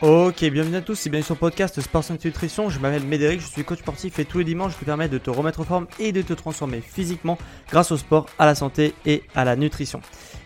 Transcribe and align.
Ok, 0.00 0.44
bienvenue 0.44 0.76
à 0.76 0.80
tous, 0.80 0.94
c'est 0.94 1.10
bien 1.10 1.22
sur 1.22 1.34
le 1.34 1.40
podcast 1.40 1.80
Sport 1.80 2.04
Nutrition. 2.24 2.70
Je 2.70 2.78
m'appelle 2.78 3.02
Médéric, 3.02 3.40
je 3.40 3.46
suis 3.46 3.64
coach 3.64 3.80
sportif 3.80 4.16
et 4.20 4.24
tous 4.24 4.38
les 4.38 4.44
dimanches 4.44 4.74
je 4.74 4.78
te 4.78 4.84
permets 4.84 5.08
de 5.08 5.18
te 5.18 5.28
remettre 5.28 5.58
en 5.58 5.64
forme 5.64 5.88
et 5.98 6.12
de 6.12 6.22
te 6.22 6.32
transformer 6.34 6.80
physiquement 6.80 7.36
grâce 7.68 7.90
au 7.90 7.96
sport, 7.96 8.26
à 8.38 8.46
la 8.46 8.54
santé 8.54 8.94
et 9.06 9.24
à 9.34 9.44
la 9.44 9.56
nutrition. 9.56 10.00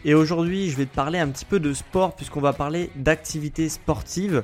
Et 0.07 0.15
aujourd'hui, 0.15 0.71
je 0.71 0.77
vais 0.79 0.87
te 0.87 0.95
parler 0.95 1.19
un 1.19 1.29
petit 1.29 1.45
peu 1.45 1.61
de 1.61 1.75
sport 1.75 2.17
puisqu'on 2.17 2.41
va 2.41 2.55
parler 2.55 2.89
d'activité 2.97 3.69
sportive. 3.69 4.43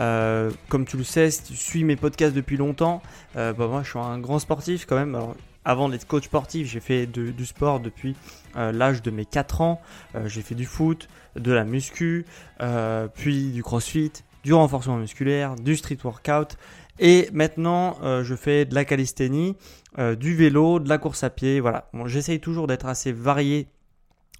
Euh, 0.00 0.50
comme 0.70 0.86
tu 0.86 0.96
le 0.96 1.04
sais, 1.04 1.30
si 1.30 1.42
tu 1.42 1.54
suis 1.54 1.84
mes 1.84 1.96
podcasts 1.96 2.34
depuis 2.34 2.56
longtemps, 2.56 3.02
euh, 3.36 3.52
bah 3.52 3.66
moi 3.66 3.82
je 3.82 3.90
suis 3.90 3.98
un 3.98 4.18
grand 4.18 4.38
sportif 4.38 4.86
quand 4.86 4.96
même. 4.96 5.18
avant 5.66 5.90
d'être 5.90 6.06
coach 6.06 6.24
sportif, 6.24 6.66
j'ai 6.66 6.80
fait 6.80 7.06
du 7.06 7.44
sport 7.44 7.80
depuis 7.80 8.16
euh, 8.56 8.72
l'âge 8.72 9.02
de 9.02 9.10
mes 9.10 9.26
4 9.26 9.60
ans. 9.60 9.82
j'ai 10.24 10.40
fait 10.40 10.54
du 10.54 10.64
foot, 10.64 11.08
de 11.34 11.52
la 11.52 11.64
muscu, 11.64 12.24
puis 13.16 13.50
du 13.50 13.62
crossfit, 13.62 14.12
du 14.46 14.54
renforcement 14.54 14.96
musculaire, 14.96 15.56
du 15.56 15.76
street 15.76 15.98
workout. 16.04 16.56
Et 17.00 17.28
maintenant, 17.32 17.98
je 18.22 18.34
fais 18.34 18.64
de 18.64 18.74
la 18.74 18.86
calisthénie, 18.86 19.56
du 19.98 20.34
vélo, 20.34 20.78
de 20.78 20.88
la 20.88 20.96
course 20.96 21.24
à 21.24 21.30
pied. 21.30 21.60
Voilà. 21.60 21.90
J'essaye 22.06 22.40
toujours 22.40 22.68
d'être 22.68 22.86
assez 22.86 23.12
varié 23.12 23.68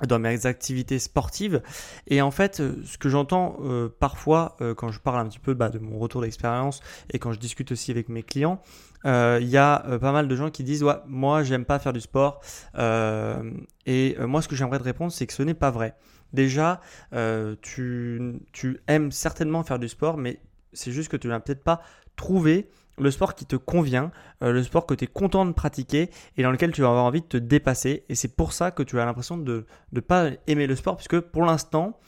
dans 0.07 0.19
mes 0.19 0.47
activités 0.47 0.99
sportives. 0.99 1.63
Et 2.07 2.21
en 2.21 2.31
fait, 2.31 2.61
euh, 2.61 2.75
ce 2.85 2.99
que 2.99 3.09
j'entends 3.09 3.57
euh, 3.63 3.89
parfois 3.89 4.57
euh, 4.61 4.75
quand 4.75 4.91
je 4.91 5.01
parle 5.01 5.19
un 5.19 5.27
petit 5.27 5.39
peu 5.39 5.55
bah, 5.55 5.71
de 5.71 5.79
mon 5.79 5.99
retour 5.99 6.21
d'expérience 6.21 6.81
et 7.11 7.19
quand 7.19 7.33
je 7.33 7.39
discute 7.39 7.73
aussi 7.73 7.91
avec 7.91 8.09
mes 8.09 8.23
clients, 8.23 8.61
il 9.05 9.47
y 9.49 9.57
a 9.57 9.79
pas 10.01 10.11
mal 10.11 10.27
de 10.27 10.35
gens 10.35 10.51
qui 10.51 10.65
disent 10.65 10.83
ouais, 10.83 10.97
moi 11.07 11.45
j'aime 11.45 11.65
pas 11.65 11.79
faire 11.79 11.93
du 11.93 12.01
sport. 12.01 12.41
et 12.75 14.17
moi, 14.19 14.43
ce 14.43 14.49
que 14.49 14.57
j'aimerais 14.57 14.81
te 14.81 14.85
répondre, 14.85 15.13
c'est 15.13 15.29
que 15.29 15.33
ce 15.33 15.45
n'est 15.45 15.55
pas 15.55 15.71
vrai. 15.71 15.95
Déjà, 16.37 16.81
tu, 17.63 18.41
tu 18.53 18.79
aimes 18.87 19.11
certainement 19.11 19.65
faire 19.65 19.79
du 19.79 19.89
sport, 19.89 20.17
mais 20.17 20.39
c'est 20.73 20.93
juste 20.93 21.11
que 21.11 21.17
tu 21.17 21.29
n'as 21.29 21.41
peut-être 21.41 21.65
pas 21.65 21.83
trouvé 22.15 22.69
le 22.99 23.11
sport 23.11 23.35
qui 23.35 23.47
te 23.47 23.57
convient, 23.57 24.11
euh, 24.43 24.53
le 24.53 24.63
sport 24.63 24.87
que 24.87 24.95
tu 24.95 25.05
es 25.05 25.07
content 25.07 25.45
de 25.45 25.53
pratiquer 25.53 26.11
et 26.37 26.43
dans 26.43 26.51
lequel 26.51 26.73
tu 26.73 26.83
vas 26.83 26.89
avoir 26.89 27.05
envie 27.05 27.21
de 27.21 27.27
te 27.27 27.37
dépasser. 27.37 28.05
Et 28.09 28.15
c'est 28.15 28.35
pour 28.35 28.53
ça 28.53 28.71
que 28.71 28.83
tu 28.83 28.99
as 29.01 29.05
l'impression 29.05 29.37
de 29.37 29.67
ne 29.93 30.01
pas 30.01 30.31
aimer 30.47 30.67
le 30.67 30.77
sport, 30.77 30.97
puisque 30.97 31.21
pour 31.21 31.45
l'instant, 31.45 31.99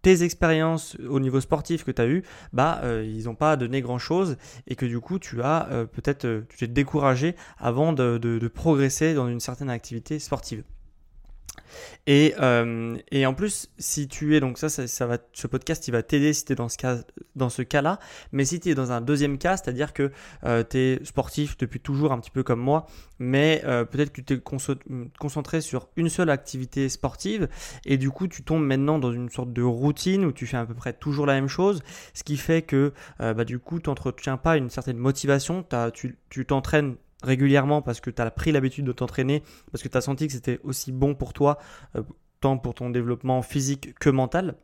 tes 0.00 0.22
expériences 0.22 0.96
au 1.08 1.20
niveau 1.20 1.40
sportif 1.40 1.84
que 1.84 1.90
tu 1.90 2.00
as 2.00 2.06
eues, 2.06 2.22
bah, 2.52 2.80
euh, 2.84 3.04
ils 3.04 3.24
n'ont 3.24 3.34
pas 3.34 3.56
donné 3.56 3.80
grand-chose 3.82 4.36
et 4.66 4.76
que 4.76 4.86
du 4.86 5.00
coup, 5.00 5.18
tu 5.18 5.42
as 5.42 5.68
euh, 5.70 5.86
peut-être, 5.86 6.44
tu 6.48 6.56
t'es 6.56 6.68
découragé 6.68 7.34
avant 7.58 7.92
de 7.92 8.48
progresser 8.48 9.14
dans 9.14 9.28
une 9.28 9.40
certaine 9.40 9.70
activité 9.70 10.18
sportive. 10.18 10.62
Et, 12.06 12.34
euh, 12.40 12.96
et, 13.10 13.26
en 13.26 13.34
plus, 13.34 13.68
si 13.78 14.08
tu 14.08 14.36
es, 14.36 14.40
donc 14.40 14.58
ça, 14.58 14.68
ça, 14.68 15.06
va, 15.06 15.18
ce 15.32 15.46
podcast, 15.46 15.86
il 15.88 15.92
va 15.92 16.02
t'aider 16.02 16.32
si 16.32 16.44
tu 16.44 16.52
es 16.52 16.56
dans 16.56 16.68
ce, 16.68 16.76
cas, 16.76 16.98
cas-là. 17.68 17.98
Mais 18.32 18.44
si 18.44 18.60
tu 18.60 18.70
es 18.70 18.74
dans 18.74 18.92
un 18.92 19.00
deuxième 19.00 19.38
cas, 19.38 19.56
c'est-à-dire 19.56 19.92
que 19.92 20.10
euh, 20.44 20.64
tu 20.68 20.78
es 20.78 21.04
sportif 21.04 21.56
depuis 21.58 21.80
toujours, 21.80 22.12
un 22.12 22.20
petit 22.20 22.30
peu 22.30 22.42
comme 22.42 22.60
moi, 22.60 22.86
mais 23.18 23.62
euh, 23.64 23.84
peut-être 23.84 24.10
que 24.10 24.20
tu 24.20 24.24
t'es 24.24 24.40
concentré 25.18 25.60
sur 25.60 25.88
une 25.96 26.08
seule 26.08 26.30
activité 26.30 26.88
sportive 26.88 27.48
et 27.84 27.98
du 27.98 28.10
coup, 28.10 28.28
tu 28.28 28.42
tombes 28.42 28.64
maintenant 28.64 28.98
dans 28.98 29.12
une 29.12 29.28
sorte 29.28 29.52
de 29.52 29.62
routine 29.62 30.24
où 30.24 30.32
tu 30.32 30.46
fais 30.46 30.56
à 30.56 30.66
peu 30.66 30.74
près 30.74 30.92
toujours 30.92 31.26
la 31.26 31.34
même 31.34 31.48
chose, 31.48 31.82
ce 32.14 32.24
qui 32.24 32.36
fait 32.36 32.62
que 32.62 32.92
bah, 33.18 33.44
du 33.44 33.58
coup, 33.58 33.80
tu 33.80 33.90
n'entretiens 33.90 34.36
pas 34.36 34.56
une 34.56 34.70
certaine 34.70 34.98
motivation, 34.98 35.64
tu 36.30 36.46
t'entraînes 36.46 36.96
régulièrement 37.22 37.82
parce 37.82 38.00
que 38.00 38.10
tu 38.10 38.22
as 38.22 38.30
pris 38.30 38.52
l'habitude 38.52 38.84
de 38.84 38.92
t'entraîner, 38.92 39.42
parce 39.72 39.82
que 39.82 39.88
tu 39.88 39.96
as 39.96 40.00
senti 40.00 40.26
que 40.26 40.32
c'était 40.32 40.60
aussi 40.62 40.92
bon 40.92 41.14
pour 41.14 41.32
toi, 41.32 41.58
euh, 41.96 42.02
tant 42.40 42.58
pour 42.58 42.74
ton 42.74 42.90
développement 42.90 43.42
physique 43.42 43.94
que 43.98 44.10
mental. 44.10 44.56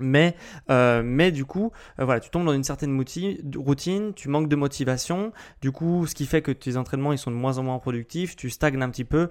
Mais, 0.00 0.36
euh, 0.70 1.02
mais 1.04 1.32
du 1.32 1.44
coup, 1.44 1.72
euh, 1.98 2.04
voilà, 2.04 2.20
tu 2.20 2.30
tombes 2.30 2.44
dans 2.44 2.52
une 2.52 2.64
certaine 2.64 2.96
routine, 3.56 4.14
tu 4.14 4.28
manques 4.28 4.48
de 4.48 4.56
motivation, 4.56 5.32
du 5.60 5.72
coup, 5.72 6.06
ce 6.06 6.14
qui 6.14 6.26
fait 6.26 6.42
que 6.42 6.52
tes 6.52 6.76
entraînements 6.76 7.12
ils 7.12 7.18
sont 7.18 7.30
de 7.30 7.36
moins 7.36 7.58
en 7.58 7.62
moins 7.62 7.78
productifs, 7.78 8.36
tu 8.36 8.50
stagnes 8.50 8.82
un 8.82 8.90
petit 8.90 9.04
peu, 9.04 9.28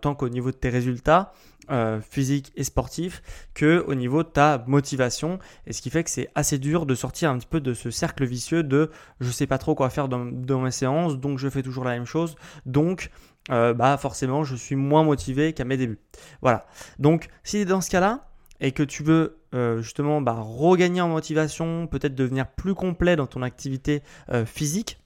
tant 0.00 0.14
qu'au 0.14 0.28
niveau 0.28 0.50
de 0.50 0.56
tes 0.56 0.70
résultats, 0.70 1.32
euh, 1.70 2.00
physique 2.00 2.50
et 2.56 2.64
sportif 2.64 3.20
que 3.52 3.84
au 3.86 3.94
niveau 3.94 4.22
de 4.22 4.28
ta 4.28 4.64
motivation. 4.66 5.38
Et 5.66 5.74
ce 5.74 5.82
qui 5.82 5.90
fait 5.90 6.02
que 6.02 6.08
c'est 6.08 6.30
assez 6.34 6.56
dur 6.56 6.86
de 6.86 6.94
sortir 6.94 7.30
un 7.30 7.36
petit 7.36 7.46
peu 7.46 7.60
de 7.60 7.74
ce 7.74 7.90
cercle 7.90 8.24
vicieux 8.24 8.62
de 8.62 8.90
je 9.20 9.30
sais 9.30 9.46
pas 9.46 9.58
trop 9.58 9.74
quoi 9.74 9.90
faire 9.90 10.08
dans, 10.08 10.24
mes 10.24 10.70
séances 10.70 11.18
donc 11.18 11.38
je 11.38 11.46
fais 11.50 11.62
toujours 11.62 11.84
la 11.84 11.90
même 11.90 12.06
chose 12.06 12.36
donc 12.64 13.10
euh, 13.50 13.74
bah 13.74 13.98
forcément 13.98 14.44
je 14.44 14.56
suis 14.56 14.76
moins 14.76 15.02
motivé 15.02 15.52
qu'à 15.52 15.64
mes 15.64 15.76
débuts 15.76 15.98
voilà. 16.40 16.64
Donc 16.98 17.28
si 17.44 17.66
dans 17.66 17.82
ce 17.82 17.90
cas 17.90 18.00
là 18.00 18.30
et 18.60 18.72
que 18.72 18.82
tu 18.82 19.02
veux 19.02 19.37
euh, 19.54 19.80
justement 19.80 20.20
bah, 20.20 20.36
regagner 20.38 21.00
en 21.00 21.08
motivation 21.08 21.86
peut-être 21.86 22.14
devenir 22.14 22.46
plus 22.46 22.74
complet 22.74 23.16
dans 23.16 23.26
ton 23.26 23.42
activité 23.42 24.02
physique. 24.44 24.98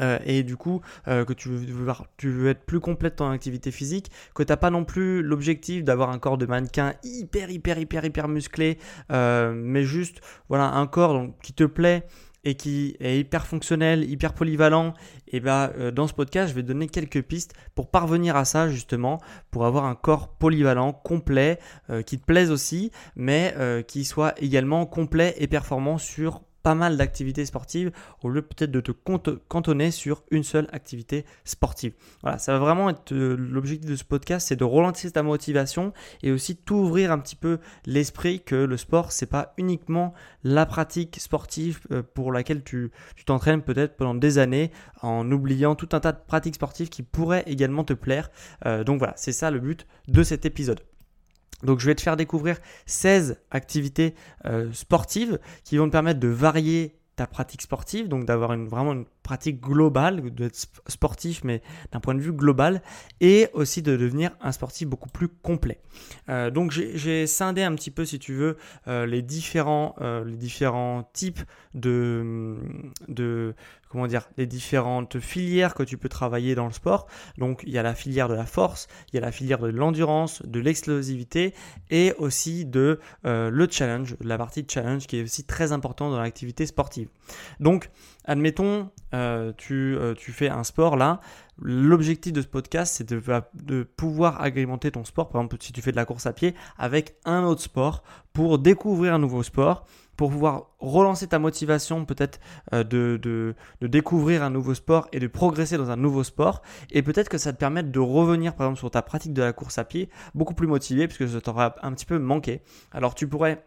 Euh, 0.00 0.18
et 0.24 0.42
du 0.42 0.56
coup 0.56 0.80
euh, 1.06 1.24
que 1.24 1.34
tu 1.34 1.50
veux, 1.50 1.92
tu 2.16 2.30
veux 2.30 2.48
être 2.48 2.64
plus 2.64 2.80
complète 2.80 3.18
dans 3.18 3.30
activité 3.30 3.70
physique, 3.70 4.10
que 4.34 4.42
tu 4.42 4.50
n'as 4.50 4.56
pas 4.56 4.70
non 4.70 4.84
plus 4.84 5.22
l'objectif 5.22 5.84
d'avoir 5.84 6.10
un 6.10 6.18
corps 6.18 6.38
de 6.38 6.46
mannequin 6.46 6.94
hyper 7.04 7.50
hyper 7.50 7.78
hyper 7.78 8.04
hyper 8.04 8.28
musclé, 8.28 8.78
euh, 9.10 9.52
mais 9.54 9.84
juste 9.84 10.22
voilà 10.48 10.64
un 10.72 10.86
corps 10.86 11.26
qui 11.42 11.52
te 11.52 11.64
plaît 11.64 12.06
et 12.44 12.54
qui 12.54 12.96
est 13.00 13.18
hyper 13.18 13.46
fonctionnel, 13.46 14.08
hyper 14.10 14.34
polyvalent, 14.34 14.94
et 15.28 15.40
bah 15.40 15.72
dans 15.92 16.06
ce 16.06 16.14
podcast 16.14 16.50
je 16.50 16.54
vais 16.54 16.62
donner 16.62 16.88
quelques 16.88 17.22
pistes 17.22 17.54
pour 17.74 17.90
parvenir 17.90 18.36
à 18.36 18.44
ça 18.44 18.68
justement, 18.68 19.20
pour 19.50 19.66
avoir 19.66 19.84
un 19.84 19.94
corps 19.94 20.28
polyvalent, 20.36 20.92
complet, 20.92 21.58
qui 22.06 22.18
te 22.18 22.24
plaise 22.24 22.50
aussi, 22.50 22.90
mais 23.16 23.54
qui 23.86 24.04
soit 24.04 24.34
également 24.42 24.86
complet 24.86 25.34
et 25.38 25.46
performant 25.46 25.98
sur 25.98 26.42
pas 26.62 26.74
mal 26.74 26.96
d'activités 26.96 27.44
sportives 27.44 27.92
au 28.22 28.28
lieu 28.28 28.42
peut-être 28.42 28.70
de 28.70 28.80
te 28.80 28.92
cantonner 29.48 29.90
sur 29.90 30.22
une 30.30 30.44
seule 30.44 30.68
activité 30.72 31.24
sportive. 31.44 31.92
Voilà, 32.22 32.38
ça 32.38 32.52
va 32.52 32.58
vraiment 32.58 32.90
être 32.90 33.12
euh, 33.12 33.36
l'objectif 33.36 33.88
de 33.90 33.96
ce 33.96 34.04
podcast, 34.04 34.48
c'est 34.48 34.56
de 34.56 34.64
relancer 34.64 35.10
ta 35.10 35.22
motivation 35.22 35.92
et 36.22 36.30
aussi 36.30 36.56
t'ouvrir 36.56 37.12
un 37.12 37.18
petit 37.18 37.36
peu 37.36 37.58
l'esprit 37.86 38.40
que 38.40 38.54
le 38.54 38.76
sport, 38.76 39.12
c'est 39.12 39.26
pas 39.26 39.54
uniquement 39.56 40.14
la 40.44 40.66
pratique 40.66 41.18
sportive 41.20 41.80
euh, 41.90 42.02
pour 42.02 42.32
laquelle 42.32 42.62
tu 42.62 42.90
t'entraînes 43.26 43.62
peut-être 43.62 43.96
pendant 43.96 44.14
des 44.14 44.38
années 44.38 44.70
en 45.02 45.30
oubliant 45.30 45.74
tout 45.74 45.88
un 45.92 46.00
tas 46.00 46.12
de 46.12 46.18
pratiques 46.26 46.56
sportives 46.56 46.88
qui 46.88 47.02
pourraient 47.02 47.44
également 47.46 47.84
te 47.84 47.92
plaire. 47.92 48.30
Euh, 48.66 48.84
donc 48.84 48.98
voilà, 48.98 49.14
c'est 49.16 49.32
ça 49.32 49.50
le 49.50 49.60
but 49.60 49.86
de 50.08 50.22
cet 50.22 50.46
épisode. 50.46 50.80
Donc 51.62 51.80
je 51.80 51.86
vais 51.86 51.94
te 51.94 52.00
faire 52.02 52.16
découvrir 52.16 52.58
16 52.86 53.40
activités 53.50 54.14
euh, 54.44 54.72
sportives 54.72 55.38
qui 55.64 55.76
vont 55.76 55.86
te 55.86 55.92
permettre 55.92 56.20
de 56.20 56.28
varier 56.28 56.96
ta 57.16 57.26
pratique 57.26 57.62
sportive, 57.62 58.08
donc 58.08 58.24
d'avoir 58.24 58.52
une, 58.52 58.68
vraiment 58.68 58.92
une 58.92 59.04
pratique 59.22 59.60
globale, 59.60 60.30
d'être 60.34 60.56
sportif, 60.88 61.44
mais 61.44 61.62
d'un 61.92 62.00
point 62.00 62.14
de 62.14 62.20
vue 62.20 62.32
global, 62.32 62.82
et 63.20 63.48
aussi 63.52 63.82
de 63.82 63.96
devenir 63.96 64.32
un 64.40 64.52
sportif 64.52 64.88
beaucoup 64.88 65.08
plus 65.08 65.28
complet. 65.28 65.80
Euh, 66.28 66.50
donc 66.50 66.72
j'ai 66.72 67.26
scindé 67.26 67.62
un 67.62 67.74
petit 67.74 67.90
peu, 67.90 68.04
si 68.04 68.18
tu 68.18 68.34
veux, 68.34 68.56
euh, 68.88 69.06
les, 69.06 69.22
différents, 69.22 69.94
euh, 70.00 70.24
les 70.24 70.36
différents 70.36 71.08
types 71.12 71.40
de, 71.74 72.56
de, 73.08 73.54
comment 73.88 74.06
dire, 74.06 74.28
les 74.36 74.46
différentes 74.46 75.20
filières 75.20 75.74
que 75.74 75.82
tu 75.82 75.96
peux 75.98 76.08
travailler 76.08 76.54
dans 76.54 76.66
le 76.66 76.72
sport. 76.72 77.06
Donc 77.38 77.62
il 77.66 77.72
y 77.72 77.78
a 77.78 77.82
la 77.82 77.94
filière 77.94 78.28
de 78.28 78.34
la 78.34 78.46
force, 78.46 78.88
il 79.12 79.16
y 79.16 79.18
a 79.18 79.22
la 79.22 79.32
filière 79.32 79.58
de 79.58 79.68
l'endurance, 79.68 80.42
de 80.42 80.60
l'explosivité 80.60 81.54
et 81.90 82.12
aussi 82.18 82.64
de 82.64 83.00
le 83.24 83.68
challenge, 83.70 84.16
la 84.20 84.38
partie 84.38 84.66
challenge 84.68 85.06
qui 85.06 85.18
est 85.18 85.22
aussi 85.22 85.44
très 85.44 85.72
importante 85.72 86.12
dans 86.12 86.20
l'activité 86.20 86.66
sportive. 86.66 87.08
Donc 87.60 87.90
admettons, 88.24 88.90
euh, 89.14 89.52
tu, 89.56 89.96
euh, 89.96 90.14
tu, 90.14 90.32
fais 90.32 90.48
un 90.48 90.64
sport 90.64 90.96
là. 90.96 91.20
L'objectif 91.60 92.32
de 92.32 92.40
ce 92.40 92.46
podcast, 92.46 92.94
c'est 92.96 93.12
de, 93.12 93.82
pouvoir 93.82 94.40
agrémenter 94.40 94.90
ton 94.90 95.04
sport. 95.04 95.28
Par 95.28 95.40
exemple, 95.40 95.56
si 95.60 95.72
tu 95.72 95.82
fais 95.82 95.92
de 95.92 95.96
la 95.96 96.04
course 96.04 96.26
à 96.26 96.32
pied, 96.32 96.54
avec 96.78 97.16
un 97.24 97.44
autre 97.44 97.60
sport 97.60 98.02
pour 98.32 98.58
découvrir 98.58 99.14
un 99.14 99.18
nouveau 99.18 99.42
sport, 99.42 99.84
pour 100.16 100.30
pouvoir 100.30 100.70
relancer 100.78 101.26
ta 101.26 101.38
motivation, 101.38 102.04
peut-être 102.04 102.40
euh, 102.74 102.84
de, 102.84 103.54
découvrir 103.80 104.42
un 104.42 104.50
nouveau 104.50 104.74
sport 104.74 105.08
et 105.12 105.20
de 105.20 105.26
progresser 105.26 105.76
dans 105.76 105.90
un 105.90 105.96
nouveau 105.96 106.24
sport. 106.24 106.62
Et 106.90 107.02
peut-être 107.02 107.28
que 107.28 107.38
ça 107.38 107.52
te 107.52 107.58
permet 107.58 107.82
de 107.82 107.98
revenir, 108.00 108.54
par 108.54 108.66
exemple, 108.66 108.78
sur 108.78 108.90
ta 108.90 109.02
pratique 109.02 109.32
de 109.32 109.42
la 109.42 109.52
course 109.52 109.78
à 109.78 109.84
pied, 109.84 110.08
beaucoup 110.34 110.54
plus 110.54 110.66
motivé, 110.66 111.06
puisque 111.06 111.28
ça 111.28 111.40
t'aura 111.40 111.76
un 111.82 111.92
petit 111.92 112.06
peu 112.06 112.18
manqué. 112.18 112.62
Alors, 112.92 113.14
tu 113.14 113.28
pourrais 113.28 113.64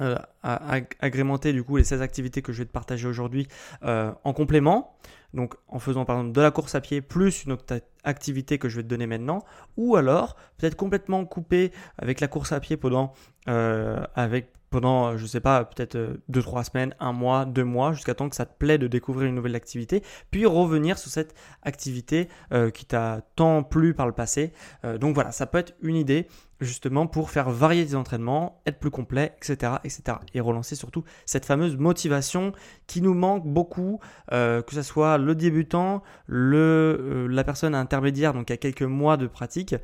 euh, 0.00 0.16
agrémenter 0.42 1.52
du 1.52 1.62
coup 1.62 1.76
les 1.76 1.84
16 1.84 2.00
activités 2.02 2.42
que 2.42 2.52
je 2.52 2.58
vais 2.58 2.64
te 2.64 2.72
partager 2.72 3.06
aujourd'hui 3.06 3.48
euh, 3.84 4.12
en 4.24 4.32
complément. 4.32 4.96
Donc 5.34 5.54
en 5.68 5.78
faisant 5.78 6.04
par 6.04 6.16
exemple 6.16 6.34
de 6.34 6.40
la 6.40 6.50
course 6.50 6.74
à 6.74 6.80
pied 6.80 7.00
plus 7.00 7.44
une 7.44 7.52
autre 7.52 7.64
activité 8.04 8.58
que 8.58 8.68
je 8.68 8.76
vais 8.76 8.82
te 8.82 8.88
donner 8.88 9.06
maintenant. 9.06 9.44
Ou 9.76 9.96
alors 9.96 10.36
peut-être 10.58 10.76
complètement 10.76 11.24
couper 11.24 11.72
avec 11.98 12.20
la 12.20 12.28
course 12.28 12.52
à 12.52 12.60
pied 12.60 12.76
pendant, 12.76 13.12
euh, 13.48 14.02
avec 14.14 14.52
pendant, 14.72 15.06
euh, 15.06 15.16
je 15.18 15.26
sais 15.26 15.38
pas, 15.38 15.64
peut-être 15.64 15.96
2-3 16.28 16.60
euh, 16.60 16.62
semaines, 16.64 16.94
un 16.98 17.12
mois, 17.12 17.44
deux 17.44 17.62
mois, 17.62 17.92
jusqu'à 17.92 18.14
temps 18.14 18.28
que 18.28 18.34
ça 18.34 18.46
te 18.46 18.58
plaît 18.58 18.78
de 18.78 18.88
découvrir 18.88 19.28
une 19.28 19.36
nouvelle 19.36 19.54
activité, 19.54 20.02
puis 20.32 20.46
revenir 20.46 20.98
sur 20.98 21.12
cette 21.12 21.34
activité 21.62 22.28
euh, 22.52 22.70
qui 22.70 22.86
t'a 22.86 23.20
tant 23.36 23.62
plu 23.62 23.94
par 23.94 24.06
le 24.06 24.12
passé. 24.12 24.52
donc 24.98 25.14
voilà, 25.14 25.30
ça 25.30 25.46
peut 25.46 25.58
être 25.58 25.74
une 25.82 25.94
idée 25.94 26.26
justement 26.60 27.06
pour 27.06 27.30
faire 27.30 27.50
varier 27.50 27.84
tes 27.84 27.94
entraînements, 27.94 28.62
être 28.66 28.78
plus 28.78 28.90
complet, 28.90 29.34
etc. 29.36 29.74
etc. 29.84 30.18
et 30.32 30.40
relancer 30.40 30.74
surtout 30.74 31.04
cette 31.26 31.44
fameuse 31.44 31.76
motivation 31.76 32.52
qui 32.86 33.02
nous 33.02 33.12
manque 33.14 33.44
beaucoup, 33.44 34.00
que 34.30 34.62
ce 34.70 34.82
soit 34.82 35.18
le 35.22 35.34
débutant, 35.34 36.02
le, 36.26 37.26
la 37.30 37.44
personne 37.44 37.74
intermédiaire, 37.74 38.34
donc 38.34 38.50
à 38.50 38.56
quelques 38.56 38.82
mois 38.82 39.16
de 39.16 39.26
pratique, 39.26 39.74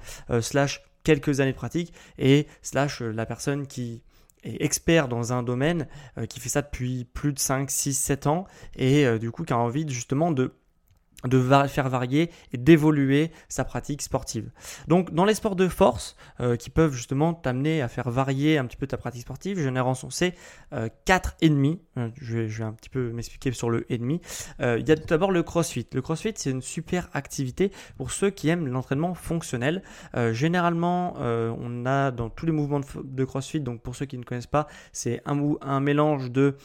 slash 0.41 0.83
quelques 1.05 1.41
années 1.41 1.53
de 1.53 1.57
pratique, 1.57 1.93
et 2.19 2.47
slash 2.63 3.01
la 3.01 3.25
personne 3.25 3.67
qui 3.67 4.03
est 4.45 4.63
expert 4.63 5.09
dans 5.09 5.33
un 5.33 5.43
domaine, 5.43 5.87
euh, 6.17 6.27
qui 6.27 6.41
fait 6.41 6.49
ça 6.49 6.63
depuis 6.63 7.05
plus 7.05 7.33
de 7.33 7.39
5, 7.39 7.71
6, 7.71 7.95
7 7.95 8.27
ans, 8.27 8.47
et 8.77 9.07
euh, 9.07 9.19
du 9.19 9.31
coup 9.31 9.45
qui 9.45 9.53
a 9.53 9.59
envie 9.59 9.89
justement 9.89 10.33
de 10.33 10.53
de 11.25 11.41
faire 11.67 11.89
varier 11.89 12.31
et 12.53 12.59
d'évoluer 12.59 13.33
sa 13.49 13.65
pratique 13.65 14.03
sportive. 14.03 14.51
Donc 14.87 15.13
dans 15.13 15.25
les 15.25 15.35
sports 15.35 15.57
de 15.57 15.67
force 15.67 16.15
euh, 16.39 16.55
qui 16.55 16.71
peuvent 16.71 16.93
justement 16.93 17.35
t'amener 17.35 17.83
à 17.83 17.89
faire 17.89 18.09
varier 18.09 18.57
un 18.57 18.67
petit 18.67 18.77
peu 18.77 18.87
ta 18.87 18.97
pratique 18.97 19.23
sportive, 19.23 19.59
je 19.59 19.69
n'ai 19.69 19.81
euh, 20.73 20.89
4 21.05 21.37
ennemis. 21.43 21.81
Euh, 21.97 22.09
je, 22.21 22.39
vais, 22.39 22.65
un 22.65 22.73
petit 22.73 22.89
peu 22.89 23.11
m'expliquer 23.13 23.53
sur 23.53 23.71
le 23.71 23.91
ennemi. 23.93 24.21
Euh, 24.61 24.79
il 24.79 24.89
y 24.89 24.93
a 24.93 24.97
tout 24.97 25.07
d'abord 25.07 25.31
le 25.31 25.43
crossfit. 25.43 25.87
Le 25.93 26.03
crossfit 26.03 26.33
c'est 26.37 26.51
une 26.51 26.63
super 26.63 27.09
activité 27.13 27.73
pour 27.97 28.11
ceux 28.11 28.31
qui 28.31 28.49
aiment 28.49 28.67
l'entraînement 28.67 29.15
fonctionnel. 29.15 29.83
généralement 30.33 31.15
on 31.19 31.87
a 31.87 32.11
dans 32.11 32.31
tous 32.31 32.47
les 32.47 32.53
mouvements 32.53 32.81
de, 33.03 33.25
crossfit, 33.25 33.61
donc 33.61 33.83
pour 33.83 33.95
ceux 33.97 34.07
qui 34.07 34.19
ne 34.19 34.25
connaissent 34.25 34.47
pas, 34.47 34.67
c'est 34.93 35.23
un, 35.27 35.81
mélange 35.81 36.31
de 36.31 36.57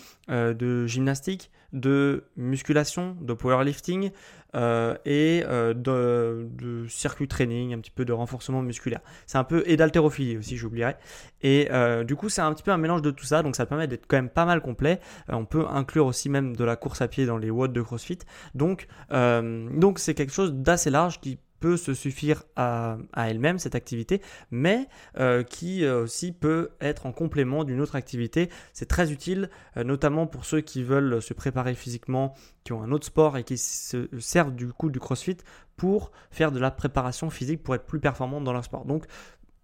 gymnastique, 0.88 1.52
de 1.74 2.26
musculation, 2.38 3.18
de 3.20 3.34
powerlifting 3.34 4.12
euh, 4.56 4.96
et 5.06 5.44
euh, 5.48 5.74
de, 5.74 6.86
circuit 6.88 7.28
training, 7.28 7.74
un 7.74 7.80
petit 7.80 7.92
peu 7.92 8.06
de 8.06 8.14
renforcement 8.14 8.62
musculaire. 8.62 9.02
C'est 9.26 9.40
un 9.40 9.44
peu 9.44 9.64
et 9.66 9.76
d'haltérophilie 9.76 10.38
aussi, 10.38 10.56
j'oublierais. 10.58 10.98
Et 11.42 11.70
euh, 11.72 12.04
du 12.04 12.16
coup, 12.16 12.30
c'est 12.30 12.42
un 12.42 12.54
petit 12.54 12.64
peu 12.64 12.72
un 12.72 12.78
mélange 12.78 13.02
de 13.02 13.10
tout 13.10 13.26
ça, 13.26 13.42
donc 13.42 13.56
ça 13.56 13.66
permet 13.66 13.88
d'être 13.88 14.06
quand 14.08 14.18
même 14.18 14.30
pas 14.30 14.46
mal 14.46 14.62
complet. 14.62 15.00
on 15.28 15.46
peut 15.46 15.66
inclure 15.68 16.06
aussi 16.06 16.30
même 16.30 16.56
de 16.56 16.64
la 16.64 16.76
course 16.76 17.02
à 17.02 17.08
pied 17.08 17.26
dans 17.26 17.38
les 17.38 17.50
watts 17.50 17.74
de 17.74 17.82
CrossFit. 17.82 18.20
Donc, 18.54 18.88
donc 19.10 20.00
c'est 20.00 20.14
quelque 20.14 20.34
chose 20.34 20.54
d'assez 20.54 20.92
large 20.92 21.20
qui 21.20 21.40
peut 21.64 21.78
se 21.78 21.94
suffire 21.94 22.44
à, 22.58 22.98
elle-même, 23.16 23.58
cette 23.58 23.74
activité, 23.74 24.22
mais 24.52 24.90
euh, 25.18 25.44
qui 25.44 25.86
euh, 25.86 26.04
aussi 26.04 26.34
peut 26.34 26.72
être 26.82 27.06
en 27.06 27.14
complément 27.14 27.64
d'une 27.64 27.80
autre 27.80 27.96
activité. 27.96 28.50
C'est 28.74 28.90
très 28.90 29.14
utile, 29.14 29.50
euh, 29.78 29.86
notamment 29.86 30.28
pour 30.28 30.44
ceux 30.44 30.60
qui 30.60 30.84
veulent 30.84 31.22
se 31.22 31.34
préparer 31.34 31.74
physiquement, 31.74 32.34
qui 32.66 32.74
ont 32.74 32.84
un 32.84 32.92
autre 32.92 33.06
sport 33.06 33.38
et 33.38 33.46
qui 33.46 33.58
se 33.58 34.10
servent 34.20 34.54
du 34.54 34.74
coup 34.74 34.90
du 34.90 35.00
CrossFit 35.00 35.38
pour 35.78 36.12
faire 36.32 36.52
de 36.52 36.60
la 36.60 36.70
préparation 36.70 37.30
physique 37.30 37.64
pour 37.64 37.76
être 37.76 37.86
plus 37.86 38.02
performant 38.02 38.42
dans 38.42 38.52
leur 38.52 38.66
sport. 38.66 38.84
Donc, 38.84 39.06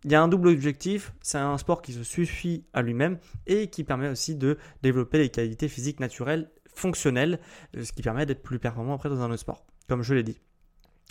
il 0.06 0.12
y 0.14 0.16
a 0.16 0.22
un 0.22 0.30
double 0.30 0.48
objectif, 0.48 1.12
c'est 1.22 1.38
un 1.38 1.58
sport 1.58 1.82
qui 1.82 1.92
se 1.92 2.04
suffit 2.04 2.64
à 2.72 2.82
lui-même 2.82 3.18
et 3.46 3.68
qui 3.68 3.84
permet 3.84 4.08
aussi 4.08 4.36
de 4.36 4.58
développer 4.84 5.18
les 5.18 5.28
qualités 5.28 5.68
physiques 5.68 6.00
naturelles, 6.00 6.50
fonctionnelles, 6.74 7.42
ce 7.74 7.92
qui 7.92 8.04
permet 8.04 8.26
d'être 8.26 8.42
plus 8.42 8.58
performant 8.58 8.94
après 8.94 9.10
dans 9.10 9.20
un 9.20 9.26
autre 9.26 9.42
sport, 9.42 9.66
comme 9.90 10.02
je 10.02 10.14
l'ai 10.14 10.24
dit. 10.24 10.40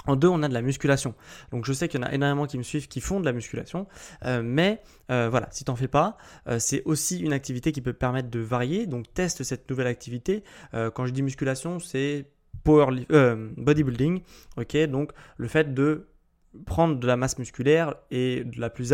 En 0.07 0.17
deux, 0.17 0.29
on 0.29 0.43
a 0.43 0.49
de 0.49 0.55
la 0.55 0.63
musculation. 0.63 1.15
Donc 1.51 1.65
je 1.67 1.73
sais 1.73 1.89
qu'il 1.89 2.01
y 2.01 2.05
en 2.05 2.07
a 2.07 2.13
énormément 2.13 2.47
qui 2.47 2.57
me 2.57 2.63
suivent 2.63 2.89
qui 2.89 3.01
font 3.01 3.21
de 3.21 3.25
la 3.25 3.33
musculation, 3.33 3.87
euh, 4.25 4.43
mais 4.43 4.81
euh, 5.11 5.29
voilà, 5.29 5.49
si 5.51 5.65
t'en 5.65 5.77
fais 5.77 5.89
pas, 5.89 6.17
euh, 6.47 6.59
c'est 6.59 6.83
aussi 6.85 7.21
une 7.21 7.33
activité 7.33 7.73
qui 7.73 7.83
peut 7.83 7.93
permettre 7.93 8.31
de 8.31 8.41
varier. 8.41 8.87
Donc 8.87 9.13
teste 9.13 9.43
cette 9.43 9.69
nouvelle 9.69 9.87
activité. 9.87 10.45
quand 10.73 11.07
je 11.07 11.13
dis 11.13 11.23
musculation, 11.23 11.79
c'est 11.79 12.27
bodybuilding. 12.65 14.21
Ok, 14.57 14.77
donc 14.87 15.13
le 15.37 15.49
fait 15.49 15.75
de 15.75 16.09
prendre 16.65 16.99
de 16.99 17.07
la 17.07 17.17
masse 17.17 17.39
musculaire 17.39 17.95
et 18.11 18.45
de 18.45 18.61
la 18.61 18.71
plus 18.71 18.93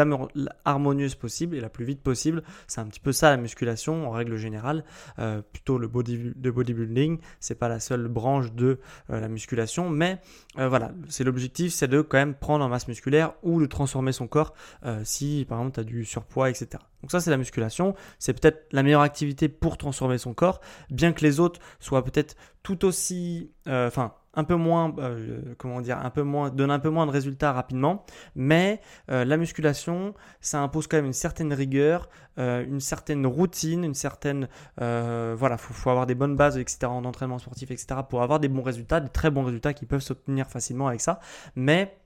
harmonieuse 0.65 1.15
possible 1.15 1.57
et 1.57 1.61
la 1.61 1.69
plus 1.69 1.85
vite 1.85 2.03
possible. 2.03 2.43
C'est 2.67 2.81
un 2.81 2.87
petit 2.87 3.01
peu 3.01 3.13
ça 3.13 3.31
la 3.31 3.37
musculation 3.37 4.09
en 4.09 4.11
règle 4.11 4.37
générale. 4.37 4.85
Euh, 5.19 5.43
plutôt 5.53 5.79
le 5.79 5.89
body, 5.89 6.33
de 6.35 6.51
bodybuilding, 6.51 7.19
c'est 7.41 7.55
pas 7.55 7.69
la 7.69 7.81
seule 7.81 8.09
branche 8.09 8.53
de 8.53 8.79
euh, 9.11 9.21
la 9.21 9.29
musculation, 9.29 9.89
mais 9.89 10.21
euh, 10.59 10.69
voilà, 10.69 10.93
c'est 11.09 11.25
l'objectif, 11.25 11.73
c'est 11.73 11.89
de 11.89 12.01
quand 12.01 12.19
même 12.19 12.35
prendre 12.35 12.65
en 12.65 12.69
masse 12.69 12.89
musculaire 12.89 13.35
ou 13.43 13.61
de 13.61 13.67
transformer 13.67 14.13
son 14.13 14.27
corps 14.27 14.55
si 15.03 15.47
par 15.49 15.59
exemple 15.59 15.75
tu 15.75 15.81
as 15.81 15.85
du 15.85 16.05
surpoids, 16.05 16.51
etc. 16.51 16.83
Donc 17.03 17.11
ça 17.11 17.21
c'est 17.21 17.31
la 17.31 17.37
musculation, 17.37 17.95
c'est 18.19 18.39
peut-être 18.39 18.67
la 18.73 18.83
meilleure 18.83 19.01
activité 19.01 19.49
pour 19.49 19.77
transformer 19.79 20.19
son 20.19 20.35
corps, 20.35 20.61
bien 20.91 21.13
que 21.13 21.23
les 21.23 21.41
autres 21.41 21.61
soient 21.81 22.05
peut-être 22.05 22.37
tout 22.63 22.85
aussi, 22.85 23.53
enfin 23.67 24.15
un 24.37 24.45
peu 24.45 24.55
moins, 24.55 24.95
euh, 24.99 25.55
comment 25.59 25.81
dire, 25.81 25.99
un 25.99 26.11
peu 26.11 26.23
moins, 26.23 26.51
donne 26.51 26.71
un 26.71 26.79
peu 26.79 26.91
moins 26.91 27.07
de 27.07 27.11
résultats 27.11 27.53
rapidement. 27.53 28.05
Mais 28.35 28.81
euh, 29.11 29.25
la 29.25 29.37
musculation, 29.37 30.15
ça 30.41 30.61
impose 30.61 30.87
quand 30.87 30.97
même 30.97 31.07
une 31.07 31.13
certaine 31.13 31.53
rigueur, 31.53 32.09
euh, 32.39 32.65
une 32.65 32.81
certaine 32.81 33.27
routine, 33.27 33.85
une 33.85 33.95
certaine, 33.95 34.49
voilà, 34.77 35.57
faut, 35.57 35.75
faut 35.75 35.91
avoir 35.91 36.07
des 36.07 36.15
bonnes 36.15 36.37
bases, 36.37 36.59
etc. 36.59 36.87
en 36.87 37.05
entraînement 37.05 37.39
sportif, 37.39 37.71
etc. 37.71 38.01
pour 38.09 38.23
avoir 38.23 38.41
des 38.41 38.49
bons 38.49 38.63
résultats, 38.63 39.01
des 39.01 39.09
très 39.09 39.31
bons 39.31 39.45
résultats 39.45 39.73
qui 39.73 39.87
peuvent 39.87 40.01
s'obtenir 40.01 40.49
facilement 40.49 40.89
avec 40.89 41.01
ça. 41.01 41.21
Mais 41.57 41.97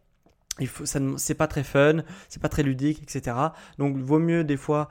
il 0.60 0.66
faut, 0.66 0.84
ça, 0.84 0.98
c'est 1.18 1.36
pas 1.36 1.46
très 1.46 1.62
fun, 1.62 2.02
c'est 2.28 2.42
pas 2.42 2.48
très 2.48 2.64
ludique, 2.64 3.00
etc. 3.02 3.36
Donc, 3.78 3.96
vaut 3.96 4.18
mieux 4.18 4.42
des 4.42 4.56
fois, 4.56 4.88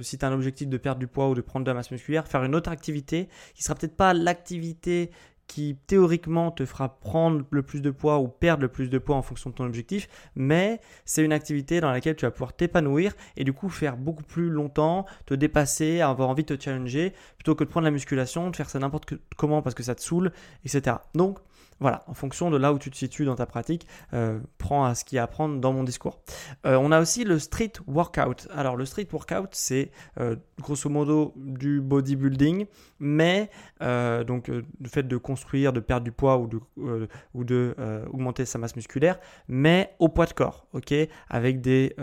si 0.00 0.18
tu 0.18 0.24
as 0.24 0.28
un 0.28 0.32
objectif 0.32 0.68
de 0.68 0.76
perdre 0.78 0.98
du 0.98 1.06
poids 1.06 1.28
ou 1.28 1.34
de 1.34 1.40
prendre 1.40 1.64
de 1.64 1.70
la 1.70 1.74
masse 1.74 1.90
musculaire, 1.90 2.26
faire 2.26 2.42
une 2.44 2.54
autre 2.54 2.70
activité 2.70 3.28
qui 3.54 3.62
sera 3.62 3.74
peut-être 3.74 3.96
pas 3.96 4.14
l'activité 4.14 5.10
qui 5.46 5.76
théoriquement 5.86 6.50
te 6.50 6.64
fera 6.64 6.98
prendre 7.00 7.44
le 7.50 7.62
plus 7.62 7.80
de 7.80 7.90
poids 7.90 8.18
ou 8.18 8.28
perdre 8.28 8.62
le 8.62 8.68
plus 8.68 8.88
de 8.88 8.98
poids 8.98 9.16
en 9.16 9.22
fonction 9.22 9.50
de 9.50 9.54
ton 9.54 9.64
objectif, 9.64 10.08
mais 10.34 10.80
c'est 11.04 11.24
une 11.24 11.32
activité 11.32 11.80
dans 11.80 11.90
laquelle 11.90 12.16
tu 12.16 12.24
vas 12.24 12.30
pouvoir 12.30 12.54
t'épanouir 12.54 13.12
et 13.36 13.44
du 13.44 13.52
coup 13.52 13.68
faire 13.68 13.96
beaucoup 13.96 14.24
plus 14.24 14.50
longtemps, 14.50 15.06
te 15.26 15.34
dépasser, 15.34 16.00
avoir 16.00 16.28
envie 16.28 16.44
de 16.44 16.54
te 16.54 16.62
challenger, 16.62 17.12
plutôt 17.36 17.54
que 17.54 17.64
de 17.64 17.68
prendre 17.68 17.84
la 17.84 17.90
musculation, 17.90 18.50
de 18.50 18.56
faire 18.56 18.70
ça 18.70 18.78
n'importe 18.78 19.14
comment 19.36 19.62
parce 19.62 19.74
que 19.74 19.82
ça 19.82 19.94
te 19.94 20.02
saoule, 20.02 20.32
etc. 20.64 20.96
Donc, 21.14 21.38
voilà, 21.80 22.04
en 22.06 22.14
fonction 22.14 22.50
de 22.50 22.56
là 22.56 22.72
où 22.72 22.78
tu 22.78 22.90
te 22.90 22.96
situes 22.96 23.24
dans 23.24 23.34
ta 23.34 23.46
pratique, 23.46 23.86
euh, 24.12 24.38
prends 24.58 24.84
à 24.84 24.94
ce 24.94 25.04
qu'il 25.04 25.16
y 25.16 25.18
a 25.18 25.24
à 25.24 25.26
prendre 25.26 25.60
dans 25.60 25.72
mon 25.72 25.84
discours. 25.84 26.20
Euh, 26.66 26.76
on 26.76 26.92
a 26.92 27.00
aussi 27.00 27.24
le 27.24 27.38
street 27.38 27.72
workout. 27.86 28.48
Alors 28.54 28.76
le 28.76 28.84
street 28.84 29.08
workout, 29.12 29.48
c'est 29.52 29.90
euh, 30.20 30.36
grosso 30.60 30.88
modo 30.88 31.32
du 31.36 31.80
bodybuilding, 31.80 32.66
mais 33.00 33.50
donc 33.80 34.48
le 34.48 34.64
fait 34.88 35.02
de 35.02 35.16
construire, 35.34 35.72
de 35.72 35.80
perdre 35.80 36.04
du 36.04 36.12
poids 36.12 36.38
ou 36.38 36.46
de, 36.46 37.08
ou 37.34 37.44
de 37.44 37.74
augmenter 38.12 38.44
sa 38.44 38.58
masse 38.58 38.76
musculaire, 38.76 39.18
mais 39.48 39.94
au 39.98 40.08
poids 40.08 40.26
de 40.26 40.32
corps, 40.32 40.66
ok, 40.72 40.94
avec 41.28 41.60
des 41.60 41.94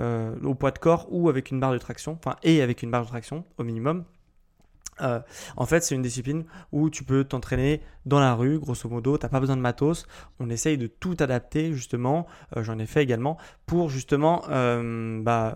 au 0.44 0.56
poids 0.56 0.72
de 0.72 0.80
corps 0.80 1.08
ou 1.10 1.30
avec 1.30 1.52
une 1.52 1.60
barre 1.60 1.74
de 1.74 1.78
traction, 1.78 2.18
enfin 2.20 2.36
et 2.44 2.62
avec 2.62 2.84
une 2.84 2.92
barre 2.92 3.04
de 3.04 3.08
traction 3.08 3.46
au 3.58 3.64
minimum. 3.64 4.04
Euh, 5.02 5.20
en 5.58 5.66
fait, 5.66 5.84
c'est 5.84 5.96
une 5.96 6.02
discipline 6.02 6.46
où 6.72 6.90
tu 6.90 7.04
peux 7.04 7.24
t'entraîner 7.24 7.82
dans 8.06 8.20
la 8.20 8.34
rue, 8.34 8.60
grosso 8.60 8.88
modo, 8.90 9.18
tu 9.18 9.26
n'as 9.26 9.30
pas 9.30 9.40
besoin 9.40 9.58
de 9.58 9.62
matos. 9.62 10.06
On 10.40 10.50
essaye 10.50 10.78
de 10.78 10.88
tout 10.88 11.16
adapter, 11.20 11.74
justement. 11.74 12.28
Euh, 12.56 12.64
j'en 12.64 12.78
ai 12.80 12.86
fait 12.86 13.04
également 13.04 13.38
pour 13.66 13.90
justement 13.90 14.44
euh, 14.50 15.22
bah, 15.22 15.56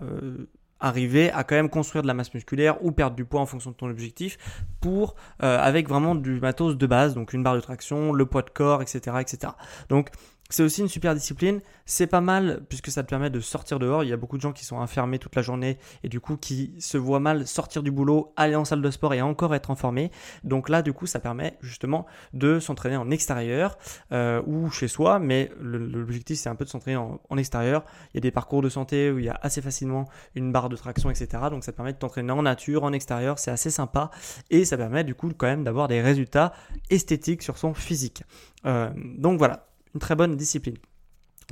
arriver 0.80 1.30
à 1.32 1.44
quand 1.44 1.54
même 1.54 1.70
construire 1.70 2.02
de 2.02 2.06
la 2.06 2.14
masse 2.14 2.32
musculaire 2.34 2.82
ou 2.84 2.92
perdre 2.92 3.16
du 3.16 3.24
poids 3.24 3.40
en 3.40 3.46
fonction 3.46 3.70
de 3.70 3.76
ton 3.76 3.88
objectif 3.88 4.38
pour 4.80 5.14
avec 5.40 5.88
vraiment 5.88 6.14
du 6.14 6.40
matos 6.40 6.76
de 6.76 6.86
base, 6.86 7.14
donc 7.14 7.32
une 7.32 7.42
barre 7.42 7.56
de 7.56 7.60
traction, 7.60 8.12
le 8.12 8.26
poids 8.26 8.42
de 8.42 8.50
corps, 8.50 8.82
etc., 8.82 9.16
etc. 9.20 9.52
Donc 9.88 10.10
c'est 10.48 10.62
aussi 10.62 10.80
une 10.80 10.88
super 10.88 11.14
discipline. 11.14 11.60
C'est 11.84 12.06
pas 12.06 12.20
mal 12.20 12.62
puisque 12.68 12.90
ça 12.90 13.02
te 13.02 13.08
permet 13.08 13.30
de 13.30 13.40
sortir 13.40 13.78
dehors. 13.78 14.04
Il 14.04 14.10
y 14.10 14.12
a 14.12 14.16
beaucoup 14.16 14.36
de 14.36 14.42
gens 14.42 14.52
qui 14.52 14.64
sont 14.64 14.76
enfermés 14.76 15.18
toute 15.18 15.34
la 15.34 15.42
journée 15.42 15.78
et 16.04 16.08
du 16.08 16.20
coup 16.20 16.36
qui 16.36 16.74
se 16.78 16.98
voient 16.98 17.20
mal 17.20 17.46
sortir 17.46 17.82
du 17.82 17.90
boulot, 17.90 18.32
aller 18.36 18.54
en 18.54 18.64
salle 18.64 18.82
de 18.82 18.90
sport 18.90 19.14
et 19.14 19.22
encore 19.22 19.54
être 19.54 19.70
informés. 19.70 20.10
Donc 20.44 20.68
là, 20.68 20.82
du 20.82 20.92
coup, 20.92 21.06
ça 21.06 21.20
permet 21.20 21.56
justement 21.60 22.06
de 22.32 22.60
s'entraîner 22.60 22.96
en 22.96 23.10
extérieur 23.10 23.78
euh, 24.12 24.42
ou 24.46 24.70
chez 24.70 24.88
soi. 24.88 25.18
Mais 25.18 25.50
l'objectif, 25.60 26.38
c'est 26.38 26.48
un 26.48 26.54
peu 26.54 26.64
de 26.64 26.70
s'entraîner 26.70 26.96
en, 26.96 27.36
extérieur. 27.36 27.84
Il 28.12 28.16
y 28.16 28.18
a 28.18 28.20
des 28.20 28.30
parcours 28.30 28.62
de 28.62 28.68
santé 28.68 29.10
où 29.10 29.18
il 29.18 29.24
y 29.24 29.28
a 29.28 29.38
assez 29.42 29.60
facilement 29.60 30.08
une 30.34 30.52
barre 30.52 30.68
de 30.68 30.76
traction, 30.76 31.10
etc. 31.10 31.44
Donc 31.50 31.64
ça 31.64 31.72
te 31.72 31.76
permet 31.76 31.92
de 31.92 31.98
t'entraîner 31.98 32.32
en 32.32 32.42
nature, 32.42 32.84
en 32.84 32.92
extérieur. 32.92 33.38
C'est 33.38 33.50
assez 33.50 33.70
sympa 33.70 34.10
et 34.50 34.64
ça 34.64 34.76
permet 34.76 35.04
du 35.04 35.14
coup 35.14 35.30
quand 35.36 35.46
même 35.46 35.64
d'avoir 35.64 35.88
des 35.88 36.00
résultats 36.00 36.52
esthétiques 36.90 37.42
sur 37.42 37.58
son 37.58 37.74
physique. 37.74 38.22
Euh, 38.64 38.90
donc 38.96 39.38
voilà, 39.38 39.66
très 39.98 40.14
bonne 40.14 40.36
discipline. 40.36 40.76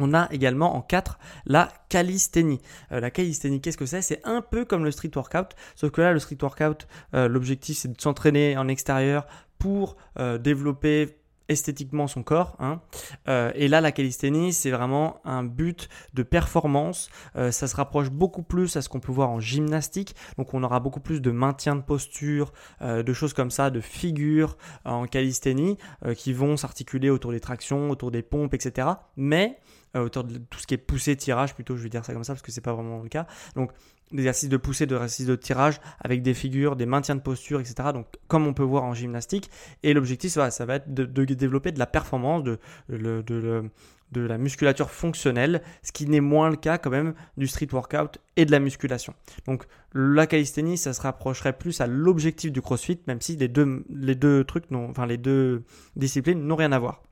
On 0.01 0.13
a 0.13 0.29
également 0.33 0.75
en 0.77 0.83
4 0.83 1.19
la 1.47 1.69
calisthénie. 1.89 2.61
Euh, 2.91 3.01
la 3.01 3.11
calisthénie, 3.11 3.61
qu'est-ce 3.61 3.77
que 3.77 3.87
c'est? 3.87 4.03
C'est 4.03 4.21
un 4.25 4.41
peu 4.41 4.65
comme 4.65 4.85
le 4.85 4.91
street 4.91 5.13
workout, 5.15 5.55
sauf 5.77 5.93
que 5.93 6.01
là, 6.01 6.13
le 6.13 6.19
street 6.19 6.39
workout, 6.43 6.89
euh, 7.15 7.29
l'objectif 7.29 7.79
c'est 7.79 7.93
de 7.93 8.01
s'entraîner 8.01 8.57
en 8.57 8.67
extérieur 8.69 9.27
pour 9.59 9.97
euh, 10.19 10.37
développer 10.37 11.17
esthétiquement 11.49 12.07
son 12.07 12.23
corps. 12.23 12.57
Hein. 12.59 12.81
Euh, 13.29 13.53
et 13.55 13.69
là, 13.69 13.81
la 13.81 13.93
calisthénie, 13.93 14.53
c'est 14.53 14.71
vraiment 14.71 15.21
un 15.25 15.43
but 15.43 15.89
de 16.15 16.23
performance. 16.23 17.11
Euh, 17.37 17.51
ça 17.51 17.67
se 17.67 17.77
rapproche 17.77 18.11
beaucoup 18.11 18.43
plus 18.43 18.77
à 18.77 18.83
ce 18.83 18.89
qu'on 18.89 19.01
peut 19.01 19.13
voir 19.13 19.31
en 19.31 19.41
gymnastique. 19.41 20.15
Donc, 20.39 20.55
on 20.55 20.63
aura 20.63 20.81
beaucoup 20.81 21.01
plus 21.01 21.21
de 21.21 21.31
maintien 21.31 21.77
de 21.77 21.83
posture, 21.83 22.53
euh, 22.83 23.03
de 23.03 23.13
choses 23.13 23.35
comme 23.35 23.51
ça, 23.51 23.71
de 23.71 23.81
figures 23.81 24.57
en 24.85 25.07
calisthénie 25.07 25.79
qui 26.17 26.33
vont 26.33 26.57
s'articuler 26.57 27.11
autour 27.11 27.33
des 27.33 27.41
tractions, 27.41 27.91
autour 27.91 28.11
des 28.11 28.23
pompes, 28.23 28.55
etc. 28.55 28.89
Mais 29.17 29.59
autour 30.01 30.25
de 30.25 30.39
tout 30.39 30.59
ce 30.59 30.67
qui 30.67 30.75
est 30.75 30.79
poussée, 30.79 31.17
tirage, 31.17 31.55
plutôt, 31.55 31.77
je 31.77 31.83
vais 31.83 31.89
dire 31.89 32.05
ça 32.05 32.13
comme 32.13 32.25
ça 32.25 32.33
parce 32.35 32.43
que 32.43 32.53
c'est 32.53 32.61
pas 32.61 32.73
vraiment 32.73 33.03
le 33.03 33.09
cas. 33.09 33.27
Donc, 33.55 33.71
exercices 34.13 34.49
de 34.49 34.57
poussée, 34.57 34.87
de 34.87 34.95
exercices 34.95 35.27
de 35.27 35.37
tirage 35.37 35.81
avec 36.01 36.23
des 36.23 36.35
figures, 36.35 36.77
des 36.77 36.87
maintiens 36.87 37.17
de 37.17 37.21
posture, 37.21 37.61
etc. 37.61 37.91
Donc, 37.93 38.07
comme 38.29 38.47
on 38.47 38.55
peut 38.55 38.63
voir 38.63 38.85
en 38.85 38.95
gymnastique. 38.95 39.51
Et 39.83 39.95
l'objectif, 39.95 40.33
ça, 40.33 40.67
va 40.67 40.75
être 40.77 40.93
de, 40.93 41.25
développer 41.25 41.73
de 41.73 41.79
la 41.79 41.87
performance, 41.87 42.45
de, 42.45 42.59
la 44.15 44.39
musculature 44.39 44.91
fonctionnelle, 44.91 45.63
ce 45.83 45.93
qui 45.93 46.07
n'est 46.07 46.21
moins 46.21 46.51
le 46.51 46.57
cas 46.57 46.79
quand 46.79 46.91
même 46.91 47.15
du 47.37 47.47
street 47.47 47.69
workout 47.73 48.19
et 48.37 48.45
de 48.45 48.51
la 48.51 48.61
musculation. 48.61 49.15
Donc, 49.47 49.65
la 49.93 50.27
calisthénie, 50.27 50.79
ça 50.79 50.93
se 50.93 51.01
rapprocherait 51.01 51.57
plus 51.57 51.81
à 51.81 51.87
l'objectif 51.87 52.53
du 52.53 52.61
crossfit, 52.61 53.01
même 53.07 53.21
si 53.21 53.37
les 53.37 53.49
deux, 53.49 53.85
les 53.91 54.15
deux 54.15 54.45
trucs, 54.45 54.65
enfin, 54.73 55.07
les 55.07 55.19
deux 55.19 55.65
disciplines 55.97 56.41
n'ont 56.47 56.57
rien 56.57 56.73
à 56.73 56.79
voir. 56.79 57.03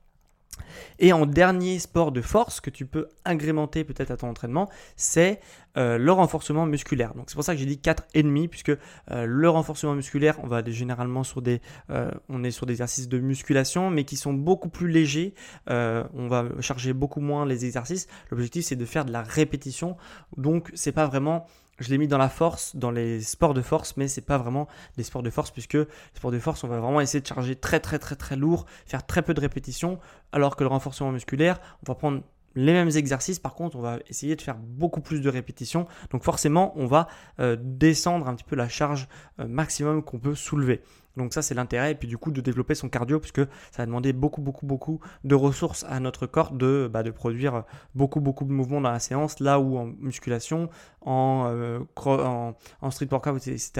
Et 0.99 1.13
en 1.13 1.25
dernier 1.25 1.79
sport 1.79 2.11
de 2.11 2.21
force 2.21 2.61
que 2.61 2.69
tu 2.69 2.85
peux 2.85 3.09
agrémenter 3.25 3.83
peut-être 3.83 4.11
à 4.11 4.17
ton 4.17 4.29
entraînement, 4.29 4.69
c'est 4.95 5.39
euh, 5.75 5.97
le 5.97 6.11
renforcement 6.11 6.65
musculaire. 6.65 7.13
Donc 7.15 7.25
c'est 7.27 7.35
pour 7.35 7.43
ça 7.43 7.53
que 7.53 7.59
j'ai 7.59 7.65
dit 7.65 7.79
4,5 7.83 8.47
puisque 8.47 8.69
euh, 8.69 9.25
le 9.25 9.49
renforcement 9.49 9.95
musculaire, 9.95 10.37
on 10.43 10.47
va 10.47 10.63
généralement 10.63 11.23
sur 11.23 11.41
des, 11.41 11.61
euh, 11.89 12.11
on 12.29 12.43
est 12.43 12.51
sur 12.51 12.65
des 12.65 12.73
exercices 12.73 13.07
de 13.07 13.19
musculation, 13.19 13.89
mais 13.89 14.03
qui 14.03 14.15
sont 14.15 14.33
beaucoup 14.33 14.69
plus 14.69 14.87
légers. 14.87 15.33
on 15.67 16.27
va 16.27 16.45
charger 16.59 16.93
beaucoup 16.93 17.21
moins 17.21 17.45
les 17.45 17.65
exercices. 17.65 18.07
L'objectif 18.29 18.65
c'est 18.65 18.75
de 18.75 18.85
faire 18.85 19.05
de 19.05 19.11
la 19.11 19.23
répétition. 19.23 19.97
Donc 20.37 20.69
c'est 20.73 20.91
pas 20.91 21.07
vraiment 21.07 21.47
je 21.79 21.89
l'ai 21.89 21.97
mis 21.97 22.07
dans 22.07 22.17
la 22.17 22.29
force, 22.29 22.75
dans 22.75 22.91
les 22.91 23.21
sports 23.21 23.53
de 23.53 23.61
force, 23.61 23.97
mais 23.97 24.07
c'est 24.07 24.21
pas 24.21 24.37
vraiment 24.37 24.67
des 24.97 25.03
sports 25.03 25.23
de 25.23 25.29
force 25.29 25.51
puisque 25.51 25.73
les 25.73 25.87
sports 26.15 26.31
de 26.31 26.39
force, 26.39 26.63
on 26.63 26.67
va 26.67 26.79
vraiment 26.79 27.01
essayer 27.01 27.21
de 27.21 27.27
charger 27.27 27.55
très 27.55 27.79
très 27.79 27.99
très 27.99 28.15
très 28.15 28.35
lourd, 28.35 28.65
faire 28.85 29.05
très 29.05 29.21
peu 29.21 29.33
de 29.33 29.41
répétitions, 29.41 29.99
alors 30.31 30.55
que 30.55 30.63
le 30.63 30.69
renforcement 30.69 31.11
musculaire, 31.11 31.59
on 31.81 31.91
va 31.91 31.95
prendre 31.95 32.21
les 32.55 32.73
mêmes 32.73 32.89
exercices, 32.95 33.39
par 33.39 33.55
contre, 33.55 33.77
on 33.77 33.81
va 33.81 33.99
essayer 34.07 34.35
de 34.35 34.41
faire 34.41 34.57
beaucoup 34.57 35.01
plus 35.01 35.21
de 35.21 35.29
répétitions. 35.29 35.87
Donc 36.11 36.23
forcément, 36.23 36.73
on 36.75 36.85
va 36.85 37.07
euh, 37.39 37.57
descendre 37.59 38.27
un 38.27 38.35
petit 38.35 38.43
peu 38.43 38.55
la 38.55 38.69
charge 38.69 39.07
euh, 39.39 39.47
maximum 39.47 40.03
qu'on 40.03 40.19
peut 40.19 40.35
soulever. 40.35 40.81
Donc 41.17 41.33
ça, 41.33 41.41
c'est 41.41 41.53
l'intérêt. 41.53 41.91
Et 41.91 41.95
puis 41.95 42.07
du 42.07 42.17
coup, 42.17 42.31
de 42.31 42.41
développer 42.41 42.75
son 42.75 42.89
cardio, 42.89 43.19
puisque 43.19 43.41
ça 43.71 43.79
va 43.79 43.85
demander 43.85 44.13
beaucoup, 44.13 44.41
beaucoup, 44.41 44.65
beaucoup 44.65 44.99
de 45.23 45.35
ressources 45.35 45.85
à 45.87 45.99
notre 45.99 46.25
corps 46.25 46.51
de, 46.51 46.89
bah, 46.91 47.03
de 47.03 47.11
produire 47.11 47.63
beaucoup, 47.95 48.19
beaucoup 48.19 48.45
de 48.45 48.51
mouvements 48.51 48.81
dans 48.81 48.91
la 48.91 48.99
séance. 48.99 49.39
Là 49.39 49.59
où 49.59 49.77
en 49.77 49.85
musculation, 49.85 50.69
en, 51.01 51.45
euh, 51.47 51.79
en 51.95 52.91
street 52.91 53.07
workout, 53.11 53.47
etc., 53.47 53.71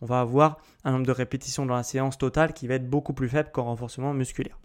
on 0.00 0.06
va 0.06 0.20
avoir 0.20 0.58
un 0.84 0.92
nombre 0.92 1.06
de 1.06 1.12
répétitions 1.12 1.66
dans 1.66 1.76
la 1.76 1.82
séance 1.82 2.18
totale 2.18 2.52
qui 2.52 2.66
va 2.66 2.74
être 2.74 2.88
beaucoup 2.88 3.12
plus 3.12 3.28
faible 3.28 3.50
qu'en 3.52 3.64
renforcement 3.64 4.14
musculaire. 4.14 4.58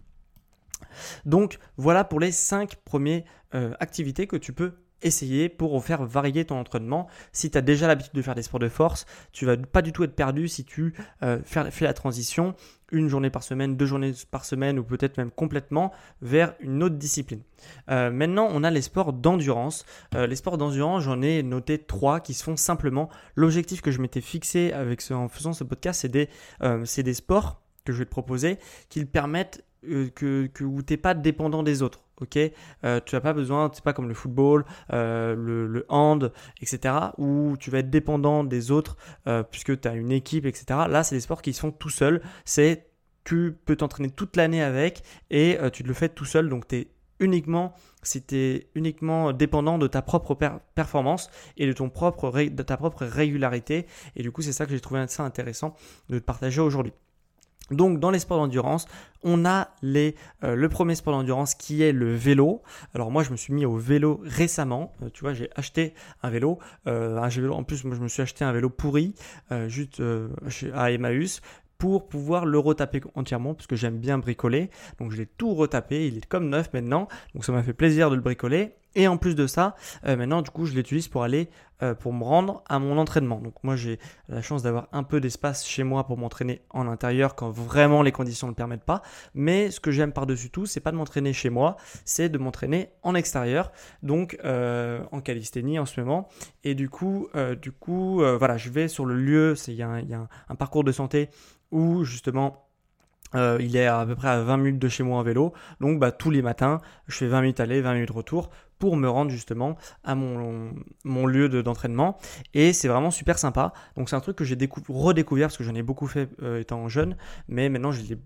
Donc 1.24 1.58
voilà 1.76 2.04
pour 2.04 2.20
les 2.20 2.32
5 2.32 2.76
premières 2.76 3.22
euh, 3.54 3.72
activités 3.80 4.26
que 4.26 4.36
tu 4.36 4.52
peux 4.52 4.72
essayer 5.02 5.48
pour 5.50 5.84
faire 5.84 6.02
varier 6.04 6.46
ton 6.46 6.58
entraînement. 6.58 7.08
Si 7.30 7.50
tu 7.50 7.58
as 7.58 7.60
déjà 7.60 7.86
l'habitude 7.86 8.14
de 8.14 8.22
faire 8.22 8.34
des 8.34 8.42
sports 8.42 8.60
de 8.60 8.68
force, 8.68 9.04
tu 9.32 9.44
vas 9.44 9.56
pas 9.56 9.82
du 9.82 9.92
tout 9.92 10.02
être 10.02 10.16
perdu 10.16 10.48
si 10.48 10.64
tu 10.64 10.94
euh, 11.22 11.38
fais, 11.44 11.84
la 11.84 11.92
transition 11.92 12.54
une 12.90 13.08
journée 13.08 13.28
par 13.28 13.42
semaine, 13.42 13.76
deux 13.76 13.86
journées 13.86 14.12
par 14.30 14.44
semaine 14.44 14.78
ou 14.78 14.84
peut-être 14.84 15.18
même 15.18 15.30
complètement 15.30 15.92
vers 16.22 16.54
une 16.60 16.82
autre 16.82 16.94
discipline. 16.94 17.42
Euh, 17.90 18.10
maintenant, 18.10 18.48
on 18.50 18.64
a 18.64 18.70
les 18.70 18.82
sports 18.82 19.12
d'endurance. 19.12 19.84
les 20.14 20.36
sports 20.36 20.58
d'endurance, 20.58 21.02
j'en 21.02 21.20
ai 21.20 21.42
noté 21.42 21.78
trois 21.78 22.20
qui 22.20 22.34
se 22.34 22.44
font 22.44 22.56
simplement. 22.56 23.08
L'objectif 23.34 23.82
que 23.82 23.90
je 23.90 24.00
m'étais 24.00 24.20
fixé 24.20 24.72
avec 24.72 25.02
en 25.10 25.28
faisant 25.28 25.52
ce 25.52 25.64
podcast, 25.64 26.00
c'est 26.02 26.08
des, 26.08 26.28
des 26.60 27.14
sports 27.14 27.60
que 27.84 27.92
je 27.92 27.98
vais 27.98 28.04
te 28.04 28.10
proposer 28.10 28.58
qui 28.88 29.04
permettent 29.04 29.64
que, 30.14 30.46
que, 30.46 30.64
où 30.64 30.82
tu 30.82 30.92
n'es 30.92 30.96
pas 30.96 31.14
dépendant 31.14 31.62
des 31.62 31.82
autres. 31.82 32.00
ok? 32.20 32.38
Euh, 32.84 33.00
tu 33.04 33.14
n'as 33.14 33.20
pas 33.20 33.32
besoin, 33.32 33.70
c'est 33.72 33.84
pas 33.84 33.92
comme 33.92 34.08
le 34.08 34.14
football, 34.14 34.64
euh, 34.92 35.34
le, 35.34 35.86
hand, 35.88 36.32
etc., 36.60 36.94
où 37.18 37.56
tu 37.58 37.70
vas 37.70 37.78
être 37.78 37.90
dépendant 37.90 38.44
des 38.44 38.70
autres 38.70 38.96
puisque 39.50 39.80
tu 39.80 39.88
as 39.88 39.94
une 39.94 40.12
équipe, 40.12 40.46
etc. 40.46 40.80
Là, 40.88 41.02
c'est 41.02 41.16
des 41.16 41.20
sports 41.20 41.42
qui 41.42 41.52
se 41.52 41.60
font 41.60 41.70
tout 41.72 41.90
seul. 41.90 42.22
C'est 42.44 42.86
tu 43.24 43.56
peux 43.64 43.76
t'entraîner 43.76 44.10
toute 44.10 44.36
l'année 44.36 44.62
avec 44.62 45.02
et 45.30 45.58
tu 45.72 45.82
le 45.82 45.94
fais 45.94 46.08
tout 46.08 46.26
seul. 46.26 46.48
Donc, 46.48 46.68
tu 46.68 46.76
es 46.76 46.88
uniquement 47.20 47.74
es 48.32 48.68
uniquement 48.74 49.32
dépendant 49.32 49.78
de 49.78 49.86
ta 49.86 50.02
propre 50.02 50.36
performance 50.74 51.30
et 51.56 51.66
de, 51.66 51.72
ton 51.72 51.88
propre 51.88 52.30
de 52.30 52.62
ta 52.62 52.76
propre 52.76 53.04
régularité. 53.04 53.86
Et 54.16 54.22
du 54.22 54.30
coup, 54.30 54.42
c'est 54.42 54.52
ça 54.52 54.66
que 54.66 54.72
j'ai 54.72 54.80
trouvé 54.80 55.00
assez 55.00 55.22
intéressant 55.22 55.74
de 56.08 56.18
te 56.18 56.24
partager 56.24 56.60
aujourd'hui. 56.60 56.92
Donc 57.70 57.98
dans 57.98 58.10
les 58.10 58.18
sports 58.18 58.38
d'endurance, 58.38 58.86
on 59.22 59.46
a 59.46 59.68
les, 59.80 60.14
euh, 60.42 60.54
le 60.54 60.68
premier 60.68 60.94
sport 60.94 61.14
d'endurance 61.14 61.54
qui 61.54 61.82
est 61.82 61.92
le 61.92 62.14
vélo. 62.14 62.62
Alors 62.94 63.10
moi 63.10 63.22
je 63.22 63.30
me 63.30 63.36
suis 63.36 63.54
mis 63.54 63.64
au 63.64 63.76
vélo 63.76 64.20
récemment. 64.22 64.92
Euh, 65.02 65.08
tu 65.12 65.22
vois 65.22 65.32
j'ai 65.32 65.48
acheté 65.56 65.94
un 66.22 66.30
vélo, 66.30 66.58
euh, 66.86 67.16
un 67.18 67.28
vélo. 67.28 67.54
En 67.54 67.64
plus 67.64 67.84
moi 67.84 67.96
je 67.96 68.02
me 68.02 68.08
suis 68.08 68.22
acheté 68.22 68.44
un 68.44 68.52
vélo 68.52 68.68
pourri 68.68 69.14
juste 69.68 70.02
à 70.74 70.90
Emmaüs 70.90 71.40
pour 71.78 72.06
pouvoir 72.08 72.44
le 72.44 72.58
retaper 72.58 73.00
entièrement 73.14 73.54
parce 73.54 73.66
que 73.66 73.76
j'aime 73.76 73.98
bien 73.98 74.18
bricoler. 74.18 74.70
Donc 74.98 75.12
je 75.12 75.16
l'ai 75.16 75.26
tout 75.26 75.54
retapé, 75.54 76.06
il 76.06 76.18
est 76.18 76.26
comme 76.26 76.48
neuf 76.48 76.72
maintenant. 76.72 77.08
Donc 77.34 77.44
ça 77.44 77.52
m'a 77.52 77.62
fait 77.62 77.72
plaisir 77.72 78.10
de 78.10 78.16
le 78.16 78.20
bricoler. 78.20 78.74
Et 78.94 79.08
en 79.08 79.16
plus 79.16 79.34
de 79.34 79.46
ça, 79.46 79.74
euh, 80.06 80.16
maintenant 80.16 80.42
du 80.42 80.50
coup 80.50 80.66
je 80.66 80.74
l'utilise 80.74 81.08
pour 81.08 81.24
aller 81.24 81.48
euh, 81.82 81.94
pour 81.94 82.12
me 82.12 82.22
rendre 82.22 82.62
à 82.68 82.78
mon 82.78 82.96
entraînement. 82.98 83.40
Donc 83.40 83.54
moi 83.64 83.74
j'ai 83.74 83.98
la 84.28 84.40
chance 84.40 84.62
d'avoir 84.62 84.88
un 84.92 85.02
peu 85.02 85.20
d'espace 85.20 85.66
chez 85.66 85.82
moi 85.82 86.06
pour 86.06 86.16
m'entraîner 86.16 86.62
en 86.70 86.86
intérieur 86.86 87.34
quand 87.34 87.50
vraiment 87.50 88.02
les 88.02 88.12
conditions 88.12 88.46
ne 88.46 88.52
le 88.52 88.56
permettent 88.56 88.84
pas. 88.84 89.02
Mais 89.34 89.70
ce 89.70 89.80
que 89.80 89.90
j'aime 89.90 90.12
par-dessus 90.12 90.50
tout, 90.50 90.66
c'est 90.66 90.80
pas 90.80 90.92
de 90.92 90.96
m'entraîner 90.96 91.32
chez 91.32 91.50
moi, 91.50 91.76
c'est 92.04 92.28
de 92.28 92.38
m'entraîner 92.38 92.90
en 93.02 93.14
extérieur, 93.16 93.72
donc 94.02 94.38
euh, 94.44 95.02
en 95.10 95.20
calisthénie 95.20 95.78
en 95.78 95.86
ce 95.86 96.00
moment. 96.00 96.28
Et 96.62 96.74
du 96.74 96.88
coup, 96.88 97.28
du 97.60 97.72
coup 97.72 98.22
voilà, 98.38 98.56
je 98.56 98.70
vais 98.70 98.86
sur 98.86 99.04
le 99.04 99.16
lieu, 99.16 99.54
il 99.66 99.74
y 99.74 99.82
a, 99.82 100.28
un 100.48 100.54
parcours 100.54 100.84
de 100.84 100.92
santé 100.92 101.28
où 101.72 102.04
justement 102.04 102.68
il 103.34 103.76
est 103.76 103.86
à 103.86 104.06
peu 104.06 104.14
près 104.14 104.28
à 104.28 104.40
20 104.40 104.56
minutes 104.58 104.78
de 104.78 104.88
chez 104.88 105.02
moi 105.02 105.18
en 105.18 105.22
vélo. 105.22 105.52
Donc 105.80 105.98
bah, 105.98 106.12
tous 106.12 106.30
les 106.30 106.40
matins, 106.42 106.80
je 107.08 107.16
fais 107.16 107.26
20 107.26 107.40
minutes 107.40 107.60
aller, 107.60 107.80
20 107.80 107.94
minutes 107.94 108.10
retour 108.10 108.50
me 108.92 109.08
rendre 109.08 109.30
justement 109.30 109.76
à 110.04 110.14
mon, 110.14 110.72
mon 111.04 111.26
lieu 111.26 111.48
d'entraînement. 111.62 112.16
et 112.52 112.72
c'est 112.72 112.88
vraiment 112.88 113.10
super 113.10 113.38
sympa. 113.38 113.72
Donc 113.96 114.08
c'est 114.08 114.16
un 114.16 114.20
truc 114.20 114.36
que 114.36 114.44
j'ai 114.44 114.56
redécouvert 114.88 115.48
parce 115.48 115.56
que 115.56 115.64
j'en 115.64 115.74
ai 115.74 115.82
beaucoup 115.82 116.06
fait 116.06 116.28
euh, 116.42 116.60
étant 116.60 116.88
jeune. 116.88 117.16
Mais 117.48 117.68
maintenant, 117.68 117.92
je 117.92 118.02
l'ai 118.02 118.18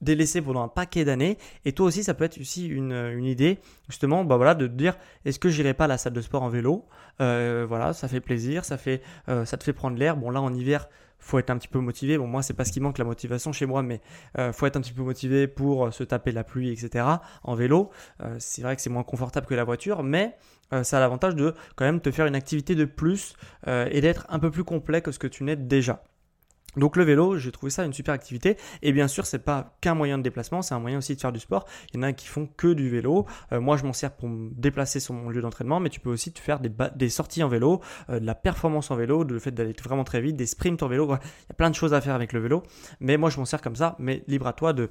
délaissé 0.00 0.42
pendant 0.42 0.62
un 0.62 0.68
paquet 0.68 1.04
d'années. 1.04 1.38
Et 1.64 1.72
toi 1.72 1.86
aussi, 1.86 2.02
ça 2.02 2.14
peut 2.14 2.24
être 2.24 2.40
aussi 2.40 2.66
une, 2.66 2.92
une 2.92 3.24
idée, 3.24 3.58
justement, 3.88 4.24
bah 4.24 4.36
voilà, 4.36 4.54
de 4.54 4.66
te 4.66 4.72
dire, 4.72 4.96
est-ce 5.24 5.38
que 5.38 5.48
j'irai 5.48 5.74
pas 5.74 5.84
à 5.84 5.88
la 5.88 5.98
salle 5.98 6.12
de 6.12 6.20
sport 6.20 6.42
en 6.42 6.48
vélo? 6.48 6.86
Euh, 7.20 7.64
Voilà, 7.68 7.92
ça 7.92 8.08
fait 8.08 8.20
plaisir, 8.20 8.64
ça, 8.64 8.78
fait, 8.78 9.00
ça 9.26 9.56
te 9.56 9.62
fait 9.64 9.72
prendre 9.72 9.96
l'air. 9.96 10.16
Bon 10.16 10.30
là, 10.30 10.40
en 10.40 10.52
hiver, 10.52 10.88
faut 11.22 11.38
être 11.38 11.50
un 11.50 11.56
petit 11.56 11.68
peu 11.68 11.78
motivé. 11.78 12.18
Bon, 12.18 12.26
moi, 12.26 12.42
c'est 12.42 12.52
pas 12.52 12.64
ce 12.64 12.72
qui 12.72 12.80
manque 12.80 12.98
la 12.98 13.04
motivation 13.04 13.52
chez 13.52 13.64
moi, 13.64 13.82
mais 13.82 14.00
euh, 14.38 14.52
faut 14.52 14.66
être 14.66 14.76
un 14.76 14.80
petit 14.80 14.92
peu 14.92 15.02
motivé 15.02 15.46
pour 15.46 15.86
euh, 15.86 15.90
se 15.90 16.02
taper 16.04 16.32
la 16.32 16.44
pluie, 16.44 16.70
etc. 16.70 17.06
En 17.44 17.54
vélo, 17.54 17.90
euh, 18.22 18.36
c'est 18.38 18.62
vrai 18.62 18.76
que 18.76 18.82
c'est 18.82 18.90
moins 18.90 19.04
confortable 19.04 19.46
que 19.46 19.54
la 19.54 19.64
voiture, 19.64 20.02
mais 20.02 20.36
ça 20.84 20.96
a 20.96 21.00
l'avantage 21.00 21.36
de 21.36 21.54
quand 21.76 21.84
même 21.84 22.00
te 22.00 22.10
faire 22.10 22.24
une 22.24 22.34
activité 22.34 22.74
de 22.74 22.86
plus 22.86 23.36
et 23.66 24.00
d'être 24.00 24.24
un 24.30 24.38
peu 24.38 24.50
plus 24.50 24.64
complet 24.64 25.02
que 25.02 25.12
ce 25.12 25.18
que 25.18 25.26
tu 25.26 25.44
n'es 25.44 25.54
déjà. 25.54 26.02
Donc 26.76 26.96
le 26.96 27.04
vélo, 27.04 27.36
j'ai 27.36 27.52
trouvé 27.52 27.70
ça 27.70 27.84
une 27.84 27.92
super 27.92 28.14
activité. 28.14 28.56
Et 28.82 28.92
bien 28.92 29.08
sûr, 29.08 29.26
c'est 29.26 29.38
pas 29.38 29.76
qu'un 29.80 29.94
moyen 29.94 30.18
de 30.18 30.22
déplacement, 30.22 30.62
c'est 30.62 30.74
un 30.74 30.78
moyen 30.78 30.98
aussi 30.98 31.14
de 31.14 31.20
faire 31.20 31.32
du 31.32 31.40
sport. 31.40 31.66
Il 31.92 31.96
y 31.96 31.98
en 32.00 32.02
a 32.02 32.12
qui 32.12 32.26
font 32.26 32.48
que 32.56 32.72
du 32.72 32.88
vélo. 32.88 33.26
Euh, 33.52 33.60
moi, 33.60 33.76
je 33.76 33.84
m'en 33.84 33.92
sers 33.92 34.12
pour 34.12 34.28
me 34.28 34.50
déplacer 34.54 35.00
sur 35.00 35.14
mon 35.14 35.28
lieu 35.28 35.42
d'entraînement, 35.42 35.80
mais 35.80 35.90
tu 35.90 36.00
peux 36.00 36.10
aussi 36.10 36.32
te 36.32 36.40
faire 36.40 36.60
des, 36.60 37.08
sorties 37.10 37.42
en 37.42 37.48
vélo, 37.48 37.80
euh, 38.08 38.20
de 38.20 38.26
la 38.26 38.34
performance 38.34 38.90
en 38.90 38.96
vélo, 38.96 39.24
de 39.24 39.34
le 39.34 39.40
fait 39.40 39.50
d'aller 39.50 39.74
vraiment 39.82 40.04
très 40.04 40.20
vite, 40.20 40.36
des 40.36 40.46
sprints 40.46 40.82
en 40.82 40.88
vélo. 40.88 41.06
Il 41.06 41.10
y 41.10 41.52
a 41.52 41.54
plein 41.54 41.68
de 41.68 41.74
choses 41.74 41.92
à 41.92 42.00
faire 42.00 42.14
avec 42.14 42.32
le 42.32 42.40
vélo. 42.40 42.62
Mais 43.00 43.16
moi, 43.16 43.28
je 43.28 43.38
m'en 43.38 43.44
sers 43.44 43.60
comme 43.60 43.76
ça. 43.76 43.96
Mais 43.98 44.22
libre 44.26 44.46
à 44.46 44.52
toi 44.52 44.72
de, 44.72 44.88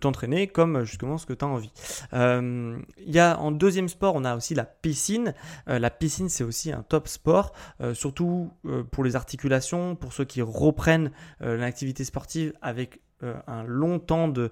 t'entraîner 0.00 0.46
comme 0.46 0.84
justement 0.84 1.18
ce 1.18 1.26
que 1.26 1.32
tu 1.32 1.44
as 1.44 1.48
envie. 1.48 1.70
Euh, 2.14 2.78
y 2.98 3.18
a 3.18 3.38
en 3.38 3.52
deuxième 3.52 3.88
sport, 3.88 4.14
on 4.16 4.24
a 4.24 4.34
aussi 4.34 4.54
la 4.54 4.64
piscine. 4.64 5.34
la 5.66 5.90
piscine, 5.90 6.28
c'est 6.28 6.44
aussi 6.44 6.72
un 6.72 6.82
top 6.82 7.06
sport, 7.06 7.52
surtout 7.92 8.50
pour 8.90 9.04
les 9.04 9.14
articulations, 9.14 9.94
pour 9.94 10.12
ceux 10.12 10.24
qui 10.24 10.39
reprennent 10.42 11.10
euh, 11.42 11.56
l'activité 11.56 12.04
sportive 12.04 12.52
avec 12.62 13.00
euh, 13.22 13.34
un 13.46 13.62
long 13.64 13.98
temps 13.98 14.28
de, 14.28 14.50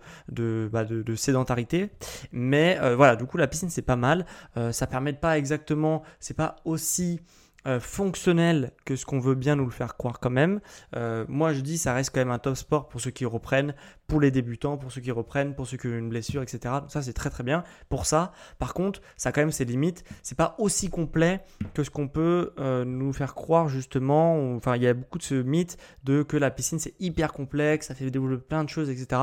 bah, 0.72 0.84
de, 0.84 1.14
sédentarité. 1.16 1.90
Mais 2.32 2.78
euh, 2.80 2.96
voilà, 2.96 3.16
du 3.16 3.24
coup, 3.24 3.36
la 3.36 3.46
piscine, 3.46 3.70
c'est 3.70 3.82
pas 3.82 3.96
mal. 3.96 4.26
ça 4.72 4.86
permet 4.86 5.12
pas 5.12 5.38
exactement, 5.38 6.02
c'est 6.20 6.36
pas 6.36 6.56
aussi 6.64 7.20
euh, 7.68 7.80
fonctionnel 7.80 8.72
que 8.86 8.96
ce 8.96 9.04
qu'on 9.04 9.20
veut 9.20 9.34
bien 9.34 9.54
nous 9.54 9.66
le 9.66 9.70
faire 9.70 9.98
croire 9.98 10.20
quand 10.20 10.30
même. 10.30 10.60
Euh, 10.96 11.26
moi 11.28 11.52
je 11.52 11.60
dis 11.60 11.76
ça 11.76 11.92
reste 11.92 12.14
quand 12.14 12.20
même 12.20 12.30
un 12.30 12.38
top 12.38 12.56
sport 12.56 12.88
pour 12.88 13.00
ceux 13.00 13.10
qui 13.10 13.26
reprennent, 13.26 13.74
pour 14.06 14.20
les 14.20 14.30
débutants, 14.30 14.78
pour 14.78 14.90
ceux 14.90 15.02
qui 15.02 15.10
reprennent, 15.10 15.54
pour 15.54 15.66
ceux 15.66 15.76
qui 15.76 15.86
ont 15.86 15.98
une 15.98 16.08
blessure, 16.08 16.40
etc. 16.42 16.76
ça 16.88 17.02
c'est 17.02 17.12
très 17.12 17.28
très 17.28 17.44
bien 17.44 17.64
pour 17.90 18.06
ça. 18.06 18.32
Par 18.58 18.72
contre, 18.72 19.02
ça 19.18 19.28
a 19.28 19.32
quand 19.32 19.42
même 19.42 19.52
ses 19.52 19.66
limites. 19.66 20.02
C'est 20.22 20.38
pas 20.38 20.54
aussi 20.58 20.88
complet 20.88 21.42
que 21.74 21.84
ce 21.84 21.90
qu'on 21.90 22.08
peut 22.08 22.54
euh, 22.58 22.86
nous 22.86 23.12
faire 23.12 23.34
croire 23.34 23.68
justement. 23.68 24.54
Enfin, 24.54 24.76
il 24.76 24.82
y 24.82 24.88
a 24.88 24.94
beaucoup 24.94 25.18
de 25.18 25.22
ce 25.22 25.34
mythe 25.34 25.76
de 26.04 26.22
que 26.22 26.38
la 26.38 26.50
piscine 26.50 26.78
c'est 26.78 26.94
hyper 27.00 27.34
complexe, 27.34 27.88
ça 27.88 27.94
fait 27.94 28.10
développer 28.10 28.46
plein 28.46 28.64
de 28.64 28.70
choses, 28.70 28.88
etc. 28.88 29.20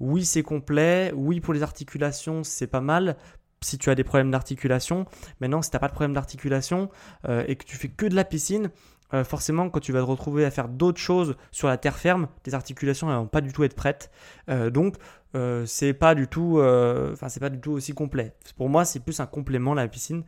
Oui, 0.00 0.24
c'est 0.24 0.42
complet. 0.42 1.12
Oui, 1.14 1.40
pour 1.40 1.52
les 1.52 1.62
articulations, 1.62 2.42
c'est 2.42 2.66
pas 2.66 2.80
mal 2.80 3.16
si 3.62 3.78
tu 3.78 3.90
as 3.90 3.94
des 3.94 4.04
problèmes 4.04 4.30
d'articulation. 4.30 5.06
Maintenant, 5.40 5.62
si 5.62 5.70
tu 5.70 5.76
n'as 5.76 5.80
pas 5.80 5.88
de 5.88 5.92
problème 5.92 6.14
d'articulation 6.14 6.90
euh, 7.28 7.44
et 7.46 7.56
que 7.56 7.64
tu 7.64 7.76
fais 7.76 7.88
que 7.88 8.06
de 8.06 8.14
la 8.14 8.24
piscine, 8.24 8.70
euh, 9.12 9.24
forcément, 9.24 9.68
quand 9.70 9.80
tu 9.80 9.92
vas 9.92 10.00
te 10.00 10.04
retrouver 10.04 10.44
à 10.44 10.50
faire 10.50 10.68
d'autres 10.68 11.00
choses 11.00 11.36
sur 11.50 11.68
la 11.68 11.76
terre 11.76 11.96
ferme, 11.96 12.28
tes 12.42 12.54
articulations 12.54 13.08
ne 13.08 13.14
vont 13.14 13.26
pas 13.26 13.40
du 13.40 13.52
tout 13.52 13.64
être 13.64 13.74
prêtes. 13.74 14.10
Euh, 14.48 14.70
donc, 14.70 14.96
c'est 15.64 15.92
pas 15.92 16.16
du 16.16 16.26
tout, 16.26 16.60
enfin, 16.60 17.28
c'est 17.28 17.38
pas 17.38 17.50
du 17.50 17.60
tout 17.60 17.70
aussi 17.70 17.92
complet. 17.92 18.34
Pour 18.56 18.68
moi, 18.68 18.84
c'est 18.84 18.98
plus 18.98 19.20
un 19.20 19.26
complément 19.26 19.74
la 19.74 19.86
piscine 19.86 20.24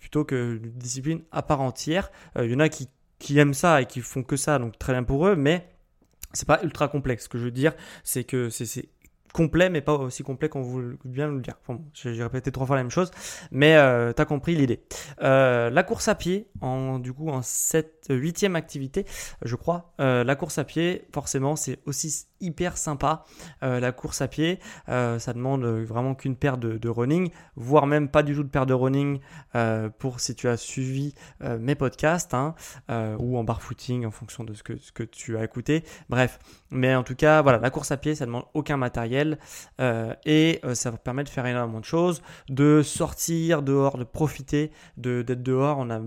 plutôt 0.00 0.26
qu'une 0.26 0.70
discipline 0.74 1.22
à 1.32 1.40
part 1.40 1.62
entière. 1.62 2.10
Il 2.38 2.50
y 2.50 2.54
en 2.54 2.60
a 2.60 2.68
qui, 2.68 2.90
qui 3.18 3.38
aiment 3.38 3.54
ça 3.54 3.80
et 3.80 3.86
qui 3.86 4.02
font 4.02 4.22
que 4.22 4.36
ça, 4.36 4.58
donc 4.58 4.78
très 4.78 4.92
bien 4.92 5.02
pour 5.02 5.26
eux, 5.26 5.34
mais 5.34 5.70
c'est 6.34 6.46
pas 6.46 6.60
ultra 6.62 6.88
complexe. 6.88 7.24
Ce 7.24 7.28
que 7.30 7.38
je 7.38 7.44
veux 7.44 7.50
dire, 7.50 7.72
c'est 8.04 8.24
que 8.24 8.50
c'est 8.50 8.90
complet, 9.32 9.70
mais 9.70 9.80
pas 9.80 9.94
aussi 9.94 10.22
complet 10.22 10.48
qu'on 10.48 10.62
voulait 10.62 10.96
bien 11.04 11.28
le 11.28 11.40
dire. 11.40 11.54
j'ai 11.94 12.22
répété 12.22 12.50
trois 12.52 12.66
fois 12.66 12.76
la 12.76 12.82
même 12.82 12.90
chose, 12.90 13.10
mais 13.50 13.76
euh, 13.76 14.12
tu 14.12 14.22
as 14.22 14.24
compris 14.24 14.54
l'idée. 14.54 14.82
Euh, 15.22 15.70
la 15.70 15.82
course 15.82 16.08
à 16.08 16.14
pied, 16.14 16.48
en, 16.60 16.98
du 16.98 17.12
coup, 17.12 17.28
en 17.28 17.42
cette 17.42 18.06
huitième 18.10 18.56
activité, 18.56 19.04
je 19.42 19.56
crois, 19.56 19.94
euh, 20.00 20.24
la 20.24 20.36
course 20.36 20.58
à 20.58 20.64
pied, 20.64 21.06
forcément, 21.12 21.56
c'est 21.56 21.78
aussi 21.86 22.26
hyper 22.40 22.76
sympa. 22.76 23.24
la 23.62 23.92
course 23.92 24.20
à 24.20 24.28
pied, 24.28 24.58
ça 24.86 25.32
demande 25.34 25.64
vraiment 25.64 26.14
qu'une 26.14 26.36
paire 26.36 26.58
de, 26.58 26.88
running, 26.88 27.30
voire 27.56 27.86
même 27.86 28.08
pas 28.08 28.22
du 28.22 28.34
tout 28.34 28.42
de 28.42 28.48
paire 28.48 28.66
de 28.66 28.74
running 28.74 29.20
pour 29.98 30.20
si 30.20 30.34
tu 30.34 30.48
as 30.48 30.56
suivi 30.56 31.14
mes 31.40 31.74
podcasts 31.74 32.34
hein, 32.34 32.54
ou 33.18 33.38
en 33.38 33.44
barfooting 33.44 34.06
en 34.06 34.10
fonction 34.10 34.44
de 34.44 34.54
ce 34.54 34.62
que, 34.62 34.76
ce 34.78 34.92
que 34.92 35.02
tu 35.02 35.36
as 35.36 35.44
écouté. 35.44 35.84
Bref, 36.08 36.38
mais 36.70 36.94
en 36.94 37.02
tout 37.02 37.14
cas, 37.14 37.42
voilà, 37.42 37.58
la 37.58 37.70
course 37.70 37.90
à 37.90 37.96
pied, 37.96 38.14
ça 38.14 38.26
demande 38.26 38.44
aucun 38.54 38.76
matériel. 38.76 39.38
Euh, 39.80 40.14
et 40.24 40.60
euh, 40.64 40.74
ça 40.74 40.90
va 40.90 40.98
permettre 40.98 41.30
de 41.30 41.34
faire 41.34 41.46
énormément 41.46 41.80
de 41.80 41.84
choses, 41.84 42.22
de 42.48 42.82
sortir 42.82 43.62
dehors, 43.62 43.98
de 43.98 44.04
profiter 44.04 44.70
d'être 44.96 45.42
dehors. 45.42 45.78
On 45.78 45.90
a 45.90 46.00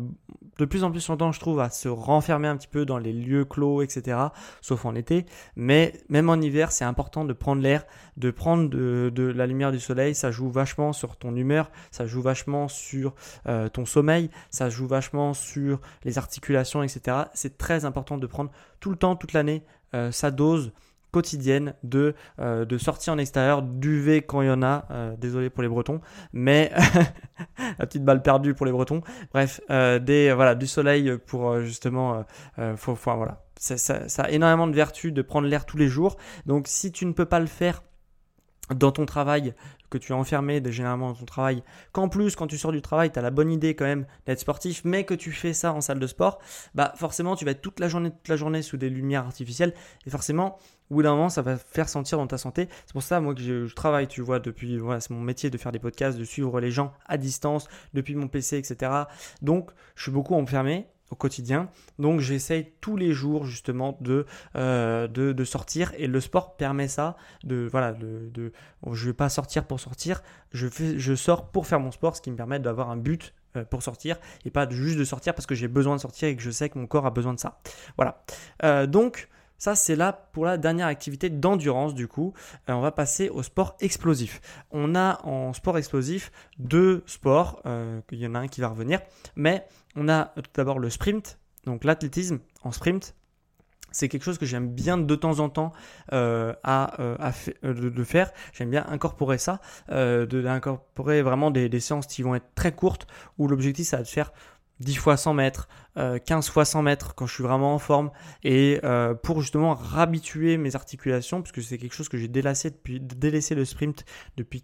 de 0.58 0.66
plus 0.66 0.84
en 0.84 0.92
plus 0.92 1.08
longtemps, 1.08 1.32
je 1.32 1.40
trouve, 1.40 1.60
à 1.60 1.70
se 1.70 1.88
renfermer 1.88 2.48
un 2.48 2.58
petit 2.58 2.68
peu 2.68 2.86
dans 2.86 2.98
les 2.98 3.14
lieux 3.14 3.46
clos, 3.46 3.82
etc. 3.82 4.18
Sauf 4.62 4.86
en 4.86 4.96
été. 4.96 5.26
Mais 5.56 5.94
même 6.10 6.21
en 6.30 6.42
hiver, 6.42 6.72
c'est 6.72 6.86
important 6.86 7.26
de 7.26 7.34
prendre 7.34 7.62
l'air, 7.62 7.86
de 8.18 8.32
prendre 8.32 8.70
de, 8.70 9.34
la 9.36 9.48
lumière 9.48 9.72
du 9.72 9.80
soleil. 9.80 10.16
Ça 10.16 10.32
joue 10.32 10.50
vachement 10.50 10.94
sur 10.94 11.18
ton 11.18 11.36
humeur, 11.36 11.72
ça 11.92 12.06
joue 12.06 12.22
vachement 12.22 12.68
sur 12.68 13.14
euh, 13.48 13.70
ton 13.70 13.86
sommeil, 13.86 14.30
ça 14.50 14.70
joue 14.70 14.88
vachement 14.88 15.34
sur 15.34 15.80
les 16.04 16.18
articulations, 16.18 16.84
etc. 16.84 17.18
C'est 17.34 17.58
très 17.58 17.86
important 17.86 18.18
de 18.18 18.28
prendre 18.28 18.52
tout 18.80 18.90
le 18.90 18.98
temps, 18.98 19.16
toute 19.16 19.34
l'année, 19.34 19.64
sa 20.12 20.32
dose 20.32 20.72
quotidienne 21.12 21.74
de, 21.84 22.16
euh, 22.40 22.66
de 22.66 22.78
en 23.10 23.18
extérieur, 23.18 23.62
d'UV 23.62 24.22
quand 24.22 24.42
il 24.42 24.48
y 24.48 24.52
en 24.52 24.64
a. 24.64 24.86
Euh, 24.92 25.16
désolé 25.18 25.50
pour 25.50 25.64
les 25.64 25.70
Bretons, 25.70 26.02
mais 26.34 26.72
la 27.80 27.86
petite 27.86 28.04
balle 28.04 28.22
perdue 28.22 28.54
pour 28.54 28.66
les 28.66 28.72
Bretons. 28.72 29.02
Bref, 29.34 29.62
euh, 29.70 30.00
des, 30.00 30.34
voilà, 30.34 30.56
du 30.56 30.68
soleil 30.68 31.18
pour 31.26 31.62
justement. 31.62 32.26
Faut, 32.76 32.96
voilà. 32.96 33.44
Ça, 33.60 33.78
ça, 33.78 34.24
a 34.24 34.30
énormément 34.30 34.68
de 34.68 34.74
vertus 34.74 35.14
de 35.14 35.22
prendre 35.22 35.48
l'air 35.48 35.66
tous 35.66 35.78
les 35.78 35.88
jours. 35.88 36.18
Donc 36.46 36.68
si 36.68 36.92
tu 36.92 37.06
ne 37.06 37.14
peux 37.14 37.26
pas 37.26 37.40
le 37.40 37.46
faire 37.46 37.84
dans 38.76 38.92
ton 38.92 39.06
travail, 39.06 39.54
que 39.90 39.98
tu 39.98 40.14
es 40.14 40.16
enfermé 40.16 40.62
généralement 40.72 41.10
dans 41.10 41.16
ton 41.16 41.26
travail, 41.26 41.64
qu'en 41.92 42.08
plus 42.08 42.36
quand 42.36 42.48
tu 42.48 42.58
sors 42.58 42.72
du 42.72 42.82
travail, 42.82 43.12
tu 43.12 43.20
as 43.20 43.22
la 43.22 43.32
bonne 43.32 43.52
idée 43.52 43.76
quand 43.76 43.86
même 43.86 44.06
d'être 44.26 44.40
sportif, 44.40 44.82
mais 44.86 45.04
que 45.04 45.14
tu 45.14 45.32
fais 45.32 45.54
ça 45.54 45.74
en 45.74 45.82
salle 45.82 46.00
de 46.00 46.08
sport, 46.08 46.40
bah 46.76 46.94
forcément 46.96 47.36
tu 47.36 47.46
vas 47.46 47.52
être 47.52 47.62
toute 47.62 47.80
la 47.80 47.90
journée, 47.90 48.12
toute 48.12 48.28
la 48.30 48.38
journée 48.38 48.62
sous 48.62 48.78
des 48.78 48.90
lumières 48.90 49.26
artificielles, 49.26 49.74
et 50.06 50.10
forcément 50.10 50.58
au 50.92 50.96
bout 50.96 51.04
d'un 51.04 51.12
moment, 51.12 51.30
ça 51.30 51.42
va 51.42 51.56
faire 51.56 51.88
sentir 51.88 52.18
dans 52.18 52.28
ta 52.28 52.38
santé. 52.38 52.68
C'est 52.86 52.92
pour 52.92 53.02
ça, 53.02 53.22
moi, 53.22 53.34
que 53.34 53.42
je, 53.42 53.74
travaille, 53.74 54.08
tu 54.08 54.20
vois, 54.20 54.40
depuis, 54.42 54.78
voilà, 54.78 55.00
c'est 55.00 55.12
mon 55.12 55.22
métier 55.22 55.50
de 55.50 55.58
faire 55.58 55.72
des 55.72 55.80
podcasts, 55.80 56.18
de 56.18 56.26
suivre 56.26 56.60
les 56.60 56.70
gens 56.70 56.92
à 57.06 57.18
distance, 57.18 57.70
depuis 57.94 58.14
mon 58.14 58.28
PC, 58.28 58.58
etc. 58.58 58.92
Donc, 59.42 59.72
je 59.96 60.04
suis 60.04 60.12
beaucoup 60.12 60.36
enfermé 60.36 60.88
au 61.12 61.16
quotidien. 61.16 61.70
Donc 62.00 62.22
j'essaye 62.22 62.72
tous 62.82 62.98
les 62.98 63.14
jours 63.14 63.46
justement 63.46 63.98
de, 64.02 64.26
euh, 64.56 65.08
de, 65.08 65.44
sortir 65.44 65.92
et 65.98 66.08
le 66.08 66.20
sport 66.20 66.56
permet 66.56 66.88
ça. 66.88 67.18
De, 67.44 67.68
voilà, 67.70 67.92
de, 67.92 68.30
de 68.34 68.52
je 68.92 69.08
vais 69.08 69.14
pas 69.14 69.30
sortir 69.30 69.66
pour 69.66 69.80
sortir, 69.80 70.24
je, 70.54 70.68
fais, 70.68 70.98
je 70.98 71.14
sors 71.14 71.52
pour 71.52 71.68
faire 71.68 71.80
mon 71.80 71.92
sport, 71.92 72.16
ce 72.16 72.22
qui 72.22 72.32
me 72.32 72.36
permet 72.36 72.60
d'avoir 72.60 72.90
un 72.90 72.98
but 72.98 73.34
euh, 73.58 73.66
pour 73.66 73.84
sortir 73.84 74.18
et 74.46 74.50
pas 74.50 74.68
juste 74.70 74.98
de 74.98 75.04
sortir 75.04 75.36
parce 75.36 75.46
que 75.46 75.56
j'ai 75.56 75.68
besoin 75.68 75.96
de 75.96 76.02
sortir 76.02 76.30
et 76.30 76.36
que 76.36 76.42
je 76.42 76.52
sais 76.52 76.70
que 76.70 76.80
mon 76.80 76.88
corps 76.88 77.06
a 77.06 77.12
besoin 77.12 77.34
de 77.34 77.40
ça. 77.40 77.60
Voilà. 77.98 78.24
Euh, 78.64 78.88
donc 78.88 79.28
ça, 79.62 79.76
c'est 79.76 79.96
là 79.96 80.12
pour 80.12 80.46
la 80.46 80.58
dernière 80.58 80.88
activité 80.88 81.30
d'endurance 81.30 81.94
du 81.94 82.08
coup. 82.08 82.34
Euh, 82.68 82.74
on 82.74 82.82
va 82.82 82.92
passer 82.92 83.30
au 83.30 83.44
sport 83.44 83.78
explosif. 83.80 84.42
On 84.72 84.96
a 84.96 85.24
en 85.24 85.54
sport 85.54 85.78
explosif 85.78 86.32
deux 86.58 87.04
sports. 87.06 87.62
Euh, 87.68 88.02
il 88.12 88.18
y 88.18 88.26
en 88.26 88.34
a 88.34 88.40
un 88.40 88.48
qui 88.48 88.60
va 88.60 88.70
revenir. 88.70 89.02
Mais 89.36 89.68
on 89.96 90.10
a 90.10 90.34
tout 90.34 90.50
d'abord 90.56 90.80
le 90.80 90.90
sprint, 90.90 91.38
donc 91.66 91.84
l'athlétisme 91.84 92.40
en 92.64 92.72
sprint. 92.72 93.14
C'est 93.92 94.10
quelque 94.10 94.24
chose 94.24 94.40
que 94.40 94.48
j'aime 94.48 94.68
bien 94.68 94.98
de 94.98 95.16
temps 95.16 95.40
en 95.40 95.50
temps 95.50 95.74
euh, 96.12 96.56
à, 96.64 96.96
de, 97.62 98.04
faire. 98.04 98.32
J'aime 98.54 98.72
bien 98.72 98.88
incorporer 98.90 99.38
ça, 99.38 99.60
d'incorporer 99.90 101.22
vraiment 101.22 101.52
des, 101.52 101.70
des, 101.70 101.80
séances 101.80 102.08
qui 102.08 102.24
vont 102.24 102.34
être 102.34 102.56
très 102.56 102.72
courtes 102.72 103.06
où 103.38 103.48
l'objectif 103.48 103.86
ça 103.86 103.98
va 103.98 104.04
de 104.04 104.08
faire 104.08 104.32
10 104.82 104.96
fois 104.96 105.18
100 105.18 105.34
mètres, 105.34 105.68
15 105.96 106.50
fois 106.50 106.66
100 106.66 106.82
mètres 106.82 107.16
quand 107.16 107.26
je 107.26 107.34
suis 107.34 107.44
vraiment 107.44 107.74
en 107.74 107.80
forme. 107.80 108.12
Et 108.44 108.80
euh, 108.84 109.14
pour 109.14 109.42
justement 109.42 109.74
rabituer 109.74 110.58
mes 110.58 110.76
articulations 110.76 111.42
puisque 111.42 111.62
c'est 111.62 111.78
quelque 111.78 111.94
chose 111.94 112.10
que 112.10 112.18
j'ai 112.18 112.28
délaissé 112.28 112.70
depuis 112.70 113.00
délaissé 113.00 113.56
le 113.56 113.66
sprint 113.66 114.06
depuis 114.38 114.64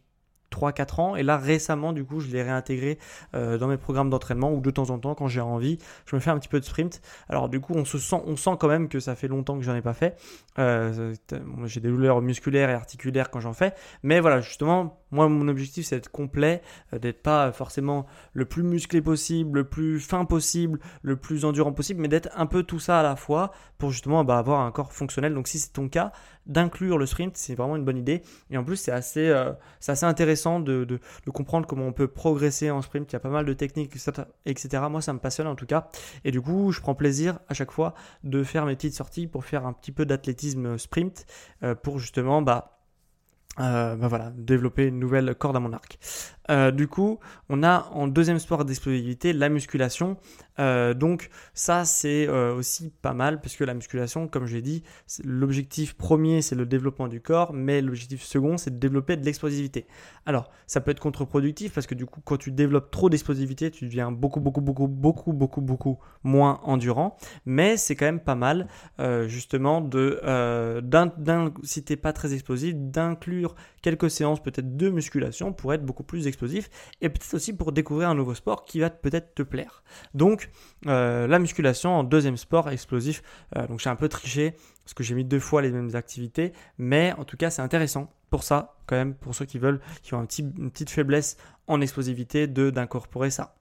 3-4 0.51 1.01
ans. 1.01 1.15
Et 1.15 1.23
là 1.23 1.37
récemment 1.37 1.93
du 1.93 2.03
coup 2.03 2.19
je 2.19 2.27
l'ai 2.27 2.41
réintégré 2.41 2.97
euh, 3.35 3.57
dans 3.57 3.67
mes 3.67 3.77
programmes 3.77 4.09
d'entraînement 4.09 4.53
ou 4.53 4.61
de 4.61 4.71
temps 4.71 4.89
en 4.89 4.99
temps 4.99 5.15
quand 5.15 5.27
j'ai 5.27 5.41
envie 5.41 5.77
je 6.05 6.15
me 6.15 6.21
fais 6.21 6.31
un 6.31 6.39
petit 6.39 6.49
peu 6.49 6.59
de 6.59 6.65
sprint. 6.65 7.01
Alors 7.29 7.49
du 7.49 7.59
coup 7.59 7.73
on 7.75 7.85
se 7.85 7.97
sent 7.97 8.21
on 8.25 8.35
sent 8.35 8.57
quand 8.59 8.67
même 8.67 8.89
que 8.89 8.99
ça 8.99 9.15
fait 9.15 9.27
longtemps 9.27 9.57
que 9.57 9.63
j'en 9.63 9.75
ai 9.75 9.81
pas 9.81 9.93
fait. 9.93 10.17
Euh, 10.59 11.13
j'ai 11.65 11.79
des 11.79 11.89
douleurs 11.89 12.21
musculaires 12.21 12.69
et 12.69 12.73
articulaires 12.73 13.29
quand 13.29 13.39
j'en 13.39 13.53
fais. 13.53 13.73
Mais 14.03 14.19
voilà 14.19 14.41
justement 14.41 14.99
Moi, 15.11 15.29
mon 15.29 15.47
objectif, 15.47 15.85
c'est 15.85 15.95
d'être 15.95 16.11
complet, 16.11 16.61
euh, 16.93 16.99
d'être 16.99 17.21
pas 17.21 17.51
forcément 17.51 18.05
le 18.33 18.45
plus 18.45 18.63
musclé 18.63 19.01
possible, 19.01 19.59
le 19.59 19.63
plus 19.65 19.99
fin 19.99 20.25
possible, 20.25 20.79
le 21.01 21.15
plus 21.15 21.45
endurant 21.45 21.73
possible, 21.73 22.01
mais 22.01 22.07
d'être 22.07 22.29
un 22.35 22.45
peu 22.45 22.63
tout 22.63 22.79
ça 22.79 22.99
à 22.99 23.03
la 23.03 23.15
fois 23.15 23.51
pour 23.77 23.91
justement 23.91 24.23
bah, 24.23 24.37
avoir 24.37 24.61
un 24.61 24.71
corps 24.71 24.93
fonctionnel. 24.93 25.33
Donc, 25.33 25.47
si 25.47 25.59
c'est 25.59 25.73
ton 25.73 25.89
cas, 25.89 26.11
d'inclure 26.47 26.97
le 26.97 27.05
sprint, 27.05 27.37
c'est 27.37 27.55
vraiment 27.55 27.75
une 27.75 27.85
bonne 27.85 27.97
idée. 27.97 28.23
Et 28.49 28.57
en 28.57 28.63
plus, 28.63 28.77
c'est 28.77 28.91
assez, 28.91 29.27
euh, 29.27 29.51
intéressant 30.01 30.59
de, 30.59 30.99
comprendre 31.33 31.67
comment 31.67 31.85
on 31.85 31.93
peut 31.93 32.07
progresser 32.07 32.71
en 32.71 32.81
sprint. 32.81 33.11
Il 33.11 33.13
y 33.13 33.17
a 33.17 33.19
pas 33.19 33.29
mal 33.29 33.45
de 33.45 33.53
techniques, 33.53 33.93
etc. 34.45 34.83
Moi, 34.89 35.01
ça 35.01 35.13
me 35.13 35.19
passionne 35.19 35.47
en 35.47 35.55
tout 35.55 35.65
cas. 35.65 35.89
Et 36.23 36.31
du 36.31 36.41
coup, 36.41 36.71
je 36.71 36.81
prends 36.81 36.95
plaisir 36.95 37.39
à 37.47 37.53
chaque 37.53 37.71
fois 37.71 37.93
de 38.23 38.43
faire 38.43 38.65
mes 38.65 38.75
petites 38.75 38.95
sorties 38.95 39.27
pour 39.27 39.45
faire 39.45 39.65
un 39.65 39.73
petit 39.73 39.91
peu 39.91 40.05
d'athlétisme 40.05 40.77
sprint 40.77 41.25
euh, 41.63 41.75
pour 41.75 41.99
justement 41.99 42.41
bah, 42.41 42.76
euh, 42.76 42.76
bah 43.57 44.07
voilà, 44.07 44.31
développer 44.35 44.85
une 44.85 44.99
nouvelle 44.99 45.35
corde 45.35 45.55
à 45.55 45.59
mon 45.59 45.73
arc. 45.73 45.97
Euh, 46.49 46.71
du 46.71 46.87
coup, 46.87 47.19
on 47.49 47.63
a 47.63 47.89
en 47.93 48.07
deuxième 48.07 48.39
sport 48.39 48.65
d'explosivité 48.65 49.33
la 49.33 49.49
musculation. 49.49 50.17
Euh, 50.59 50.93
donc 50.93 51.29
ça, 51.53 51.85
c'est 51.85 52.27
aussi 52.27 52.91
pas 53.01 53.13
mal 53.13 53.41
parce 53.41 53.55
que 53.55 53.63
la 53.63 53.73
musculation, 53.73 54.27
comme 54.27 54.45
j'ai 54.45 54.61
dit, 54.61 54.83
l'objectif 55.23 55.95
premier, 55.95 56.41
c'est 56.41 56.55
le 56.55 56.65
développement 56.65 57.07
du 57.07 57.21
corps, 57.21 57.53
mais 57.53 57.81
l'objectif 57.81 58.23
second, 58.23 58.57
c'est 58.57 58.71
de 58.71 58.79
développer 58.79 59.17
de 59.17 59.25
l'explosivité. 59.25 59.85
Alors, 60.25 60.49
ça 60.65 60.81
peut 60.81 60.91
être 60.91 60.99
contre-productif 60.99 61.73
parce 61.73 61.87
que 61.87 61.95
du 61.95 62.05
coup, 62.05 62.21
quand 62.23 62.37
tu 62.37 62.51
développes 62.51 62.91
trop 62.91 63.09
d'explosivité, 63.09 63.71
tu 63.71 63.85
deviens 63.85 64.11
beaucoup, 64.11 64.39
beaucoup, 64.39 64.61
beaucoup, 64.61 64.87
beaucoup, 64.87 65.33
beaucoup, 65.33 65.61
beaucoup 65.61 65.99
moins 66.23 66.59
endurant. 66.63 67.17
Mais 67.45 67.77
c'est 67.77 67.95
quand 67.95 68.05
même 68.05 68.19
pas 68.19 68.35
mal, 68.35 68.67
justement, 69.27 69.81
de, 69.81 70.19
si 71.63 71.83
t'es 71.83 71.95
pas 71.95 72.13
très 72.13 72.33
explosif, 72.33 72.75
d'inclure 72.75 73.55
quelques 73.81 74.09
séances 74.09 74.41
peut-être 74.41 74.75
de 74.75 74.89
musculation 74.89 75.53
pour 75.53 75.73
être 75.73 75.85
beaucoup 75.85 76.03
plus 76.03 76.27
explosif 76.27 76.36
et 77.01 77.09
peut-être 77.09 77.33
aussi 77.33 77.53
pour 77.53 77.71
découvrir 77.71 78.09
un 78.09 78.15
nouveau 78.15 78.33
sport 78.33 78.65
qui 78.65 78.79
va 78.79 78.89
peut-être 78.89 79.35
te 79.35 79.43
plaire. 79.43 79.83
Donc 80.13 80.49
euh, 80.87 81.27
la 81.27 81.39
musculation 81.39 81.91
en 81.95 82.03
deuxième 82.03 82.37
sport 82.37 82.69
explosif. 82.69 83.23
Euh, 83.55 83.67
donc 83.67 83.79
j'ai 83.79 83.89
un 83.89 83.95
peu 83.95 84.09
triché 84.09 84.55
parce 84.83 84.93
que 84.93 85.03
j'ai 85.03 85.15
mis 85.15 85.25
deux 85.25 85.39
fois 85.39 85.61
les 85.61 85.71
mêmes 85.71 85.95
activités, 85.95 86.53
mais 86.77 87.13
en 87.17 87.25
tout 87.25 87.37
cas 87.37 87.49
c'est 87.49 87.61
intéressant 87.61 88.11
pour 88.29 88.43
ça 88.43 88.77
quand 88.85 88.95
même 88.95 89.15
pour 89.15 89.35
ceux 89.35 89.45
qui 89.45 89.59
veulent, 89.59 89.81
qui 90.01 90.13
ont 90.13 90.25
une 90.25 90.71
petite 90.71 90.89
faiblesse 90.89 91.37
en 91.67 91.81
explosivité, 91.81 92.47
d'incorporer 92.47 93.29
ça. 93.29 93.57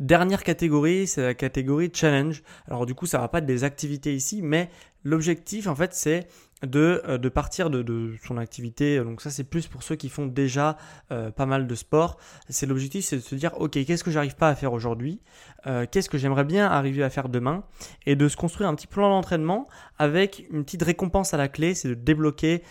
Dernière 0.00 0.42
catégorie, 0.42 1.06
c'est 1.06 1.22
la 1.22 1.34
catégorie 1.34 1.90
challenge. 1.92 2.42
Alors 2.66 2.86
du 2.86 2.94
coup, 2.94 3.06
ça 3.06 3.18
va 3.18 3.28
pas 3.28 3.38
être 3.38 3.46
des 3.46 3.64
activités 3.64 4.14
ici, 4.14 4.42
mais 4.42 4.70
l'objectif 5.04 5.66
en 5.66 5.74
fait, 5.74 5.94
c'est 5.94 6.26
de, 6.66 7.02
euh, 7.06 7.18
de 7.18 7.28
partir 7.28 7.70
de, 7.70 8.14
son 8.26 8.38
activité. 8.38 8.98
Donc 8.98 9.20
ça, 9.20 9.30
c'est 9.30 9.44
plus 9.44 9.66
pour 9.66 9.82
ceux 9.82 9.96
qui 9.96 10.08
font 10.08 10.26
déjà 10.26 10.76
euh, 11.10 11.30
pas 11.30 11.46
mal 11.46 11.66
de 11.66 11.74
sport. 11.74 12.18
C'est 12.48 12.66
l'objectif, 12.66 13.04
c'est 13.04 13.16
de 13.16 13.22
se 13.22 13.34
dire, 13.34 13.52
ok, 13.60 13.72
qu'est-ce 13.84 14.04
que 14.04 14.10
j'arrive 14.10 14.36
pas 14.36 14.48
à 14.48 14.54
faire 14.54 14.72
aujourd'hui? 14.72 15.20
Euh, 15.66 15.86
Qu'est-ce 15.90 16.10
que 16.10 16.18
j'aimerais 16.18 16.44
bien 16.44 16.66
arriver 16.66 17.02
à 17.02 17.10
faire 17.10 17.28
demain? 17.28 17.64
Et 18.06 18.16
de 18.16 18.28
se 18.28 18.36
construire 18.36 18.68
un 18.68 18.74
petit 18.74 18.86
plan 18.86 19.08
d'entraînement 19.10 19.66
avec 19.98 20.46
une 20.50 20.64
petite 20.64 20.82
récompense 20.82 21.34
à 21.34 21.36
la 21.36 21.48
clé, 21.48 21.74
c'est 21.74 21.88
de 21.88 21.94
débloquer 21.94 22.62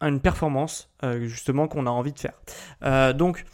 une 0.00 0.20
performance 0.20 0.90
justement 1.22 1.68
qu'on 1.68 1.86
a 1.86 1.90
envie 1.90 2.12
de 2.12 2.18
faire. 2.18 3.14
donc 3.14 3.44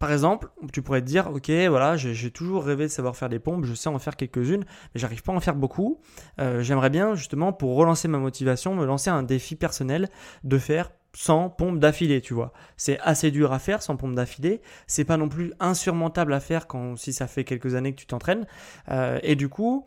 par 0.00 0.10
exemple, 0.10 0.48
tu 0.72 0.80
pourrais 0.80 1.02
te 1.02 1.06
dire, 1.06 1.30
ok, 1.30 1.50
voilà, 1.68 1.98
j'ai 1.98 2.30
toujours 2.30 2.64
rêvé 2.64 2.84
de 2.84 2.90
savoir 2.90 3.16
faire 3.16 3.28
des 3.28 3.38
pompes, 3.38 3.66
je 3.66 3.74
sais 3.74 3.90
en 3.90 3.98
faire 3.98 4.16
quelques-unes, 4.16 4.64
mais 4.94 4.98
j'arrive 4.98 5.22
pas 5.22 5.32
à 5.32 5.36
en 5.36 5.40
faire 5.40 5.54
beaucoup. 5.54 6.00
Euh, 6.40 6.62
j'aimerais 6.62 6.88
bien, 6.88 7.14
justement, 7.14 7.52
pour 7.52 7.76
relancer 7.76 8.08
ma 8.08 8.16
motivation, 8.16 8.74
me 8.74 8.86
lancer 8.86 9.10
un 9.10 9.22
défi 9.22 9.56
personnel 9.56 10.08
de 10.42 10.56
faire 10.56 10.90
100 11.12 11.50
pompes 11.50 11.78
d'affilée, 11.78 12.22
tu 12.22 12.32
vois. 12.32 12.54
C'est 12.78 12.98
assez 13.00 13.30
dur 13.30 13.52
à 13.52 13.58
faire 13.58 13.82
100 13.82 13.96
pompes 13.96 14.14
d'affilée. 14.14 14.62
C'est 14.86 15.04
pas 15.04 15.18
non 15.18 15.28
plus 15.28 15.52
insurmontable 15.60 16.32
à 16.32 16.40
faire 16.40 16.66
quand 16.66 16.96
si 16.96 17.12
ça 17.12 17.26
fait 17.26 17.44
quelques 17.44 17.74
années 17.74 17.92
que 17.92 18.00
tu 18.00 18.06
t'entraînes. 18.06 18.46
Euh, 18.88 19.18
et 19.22 19.36
du 19.36 19.50
coup, 19.50 19.86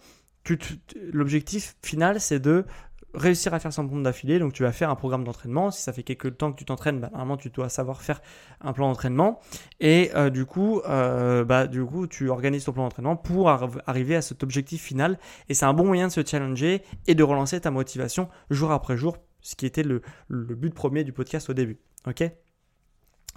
l'objectif 1.11 1.75
final, 1.81 2.21
c'est 2.21 2.39
de 2.39 2.65
réussir 3.13 3.53
à 3.53 3.59
faire 3.59 3.71
100 3.71 3.87
pompes 3.87 4.03
d'affilée. 4.03 4.39
Donc 4.39 4.53
tu 4.53 4.63
vas 4.63 4.71
faire 4.71 4.89
un 4.89 4.95
programme 4.95 5.23
d'entraînement. 5.23 5.71
Si 5.71 5.81
ça 5.81 5.93
fait 5.93 6.03
quelques 6.03 6.37
temps 6.37 6.51
que 6.51 6.57
tu 6.57 6.65
t'entraînes, 6.65 6.99
bah, 6.99 7.09
normalement 7.11 7.37
tu 7.37 7.49
dois 7.49 7.69
savoir 7.69 8.01
faire 8.01 8.21
un 8.61 8.73
plan 8.73 8.89
d'entraînement. 8.89 9.39
Et 9.79 10.11
euh, 10.15 10.29
du 10.29 10.45
coup, 10.45 10.81
euh, 10.87 11.43
bah, 11.45 11.67
du 11.67 11.83
coup, 11.83 12.07
tu 12.07 12.29
organises 12.29 12.65
ton 12.65 12.73
plan 12.73 12.83
d'entraînement 12.83 13.15
pour 13.15 13.49
arriver 13.49 14.15
à 14.15 14.21
cet 14.21 14.43
objectif 14.43 14.81
final. 14.81 15.19
Et 15.49 15.53
c'est 15.53 15.65
un 15.65 15.73
bon 15.73 15.85
moyen 15.85 16.07
de 16.07 16.11
se 16.11 16.25
challenger 16.25 16.81
et 17.07 17.15
de 17.15 17.23
relancer 17.23 17.59
ta 17.61 17.71
motivation 17.71 18.29
jour 18.49 18.71
après 18.71 18.97
jour, 18.97 19.17
ce 19.41 19.55
qui 19.55 19.65
était 19.65 19.83
le, 19.83 20.01
but 20.29 20.73
premier 20.73 21.03
du 21.03 21.13
podcast 21.13 21.49
au 21.49 21.53
début. 21.53 21.77
Ok? 22.07 22.23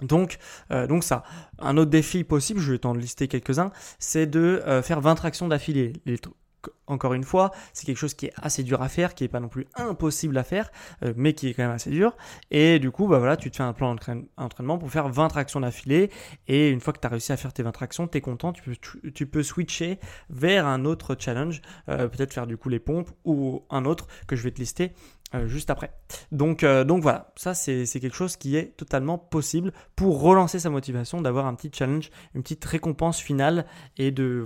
Donc, 0.01 0.37
euh, 0.71 0.85
donc 0.85 1.03
ça. 1.03 1.23
Un 1.59 1.75
autre 1.77 1.89
défi 1.89 2.23
possible, 2.23 2.59
je 2.59 2.73
vais 2.73 2.77
t'en 2.77 2.93
lister 2.93 3.27
quelques-uns, 3.27 3.71
c'est 3.97 4.27
de 4.27 4.61
faire 4.83 5.01
20 5.01 5.15
tractions 5.15 5.47
d'affilée. 5.47 5.93
Encore 6.87 7.13
une 7.13 7.23
fois, 7.23 7.51
c'est 7.73 7.85
quelque 7.85 7.97
chose 7.97 8.13
qui 8.13 8.27
est 8.27 8.33
assez 8.37 8.63
dur 8.63 8.81
à 8.81 8.89
faire, 8.89 9.13
qui 9.13 9.23
n'est 9.23 9.27
pas 9.27 9.39
non 9.39 9.49
plus 9.49 9.67
impossible 9.75 10.37
à 10.37 10.43
faire, 10.43 10.71
euh, 11.03 11.13
mais 11.15 11.33
qui 11.33 11.49
est 11.49 11.53
quand 11.53 11.63
même 11.63 11.71
assez 11.71 11.89
dur. 11.89 12.15
Et 12.51 12.79
du 12.79 12.91
coup, 12.91 13.07
bah 13.07 13.19
voilà, 13.19 13.37
tu 13.37 13.51
te 13.51 13.57
fais 13.57 13.63
un 13.63 13.73
plan 13.73 13.95
d'entraînement 14.37 14.77
pour 14.77 14.89
faire 14.89 15.09
20 15.09 15.27
tractions 15.27 15.59
d'affilée. 15.59 16.09
Et 16.47 16.69
une 16.69 16.79
fois 16.79 16.93
que 16.93 16.99
tu 16.99 17.07
as 17.07 17.09
réussi 17.09 17.31
à 17.31 17.37
faire 17.37 17.53
tes 17.53 17.63
20 17.63 17.71
tractions, 17.71 18.07
tu 18.07 18.17
es 18.17 18.21
content, 18.21 18.53
tu 18.53 19.27
peux, 19.27 19.43
switcher 19.43 19.99
vers 20.29 20.65
un 20.65 20.85
autre 20.85 21.15
challenge, 21.17 21.61
euh, 21.89 22.07
peut-être 22.07 22.33
faire 22.33 22.47
du 22.47 22.57
coup 22.57 22.69
les 22.69 22.79
pompes 22.79 23.09
ou 23.23 23.63
un 23.69 23.85
autre 23.85 24.07
que 24.27 24.35
je 24.35 24.43
vais 24.43 24.51
te 24.51 24.59
lister 24.59 24.93
euh, 25.35 25.47
juste 25.47 25.69
après. 25.69 25.91
Donc, 26.31 26.63
euh, 26.63 26.83
donc 26.83 27.01
voilà, 27.01 27.31
ça 27.35 27.53
c'est 27.53 27.85
quelque 27.85 28.15
chose 28.15 28.35
qui 28.35 28.55
est 28.55 28.75
totalement 28.77 29.17
possible 29.17 29.71
pour 29.95 30.21
relancer 30.21 30.59
sa 30.59 30.69
motivation, 30.69 31.21
d'avoir 31.21 31.45
un 31.45 31.55
petit 31.55 31.71
challenge, 31.73 32.09
une 32.35 32.43
petite 32.43 32.63
récompense 32.65 33.19
finale 33.19 33.65
et 33.97 34.11
de 34.11 34.45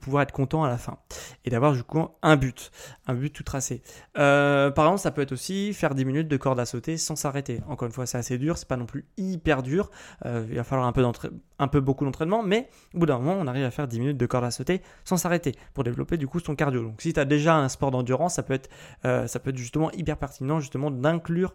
pouvoir 0.00 0.22
être 0.22 0.32
content 0.32 0.64
à 0.64 0.68
la 0.68 0.78
fin 0.78 0.98
et 1.44 1.50
d'avoir 1.50 1.72
du 1.72 1.82
coup 1.82 2.06
un 2.22 2.36
but, 2.36 2.70
un 3.06 3.14
but 3.14 3.30
tout 3.30 3.42
tracé. 3.42 3.82
Euh, 4.18 4.70
par 4.70 4.86
exemple, 4.86 5.00
ça 5.00 5.10
peut 5.10 5.22
être 5.22 5.32
aussi 5.32 5.72
faire 5.74 5.94
10 5.94 6.04
minutes 6.04 6.28
de 6.28 6.36
corde 6.36 6.60
à 6.60 6.66
sauter 6.66 6.96
sans 6.96 7.16
s'arrêter. 7.16 7.60
Encore 7.68 7.86
une 7.86 7.92
fois, 7.92 8.06
c'est 8.06 8.18
assez 8.18 8.38
dur, 8.38 8.58
c'est 8.58 8.68
pas 8.68 8.76
non 8.76 8.86
plus 8.86 9.06
hyper 9.16 9.62
dur. 9.62 9.90
il 10.24 10.54
va 10.54 10.64
falloir 10.64 10.86
un 10.86 11.68
peu 11.68 11.80
beaucoup 11.80 12.04
d'entraînement, 12.04 12.42
mais 12.42 12.68
au 12.94 12.98
bout 12.98 13.06
d'un 13.06 13.18
moment, 13.18 13.36
on 13.38 13.46
arrive 13.46 13.64
à 13.64 13.70
faire 13.70 13.88
10 13.88 14.00
minutes 14.00 14.16
de 14.18 14.26
corde 14.26 14.44
à 14.44 14.50
sauter 14.50 14.82
sans 15.04 15.16
s'arrêter 15.16 15.54
pour 15.74 15.84
développer 15.84 16.16
du 16.16 16.26
coup 16.26 16.40
son 16.40 16.54
cardio. 16.54 16.82
Donc 16.82 17.00
si 17.00 17.12
tu 17.12 17.20
as 17.20 17.24
déjà 17.24 17.56
un 17.56 17.68
sport 17.68 17.90
d'endurance, 17.90 18.34
ça 18.34 18.42
peut 18.42 18.54
être 18.54 18.68
ça 19.02 19.38
peut 19.38 19.50
être 19.50 19.56
justement 19.56 19.90
hyper 19.92 20.16
pertinent 20.16 20.41
justement 20.60 20.90
d'inclure 20.90 21.54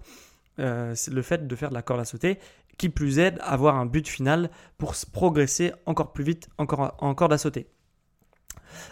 euh, 0.60 0.96
le 1.12 1.22
fait 1.22 1.48
de 1.48 1.56
faire 1.56 1.70
de 1.70 1.76
la 1.76 1.82
corde 1.82 2.00
à 2.00 2.06
sauter, 2.06 2.40
qui 2.78 2.90
plus 2.90 3.20
aide 3.20 3.38
à 3.42 3.54
avoir 3.54 3.76
un 3.76 3.86
but 3.86 4.08
final 4.08 4.50
pour 4.78 4.94
progresser 5.12 5.72
encore 5.86 6.14
plus 6.14 6.24
vite 6.24 6.50
encore 6.58 6.96
en 7.00 7.14
corde 7.16 7.34
à 7.34 7.38
sauter. 7.38 7.68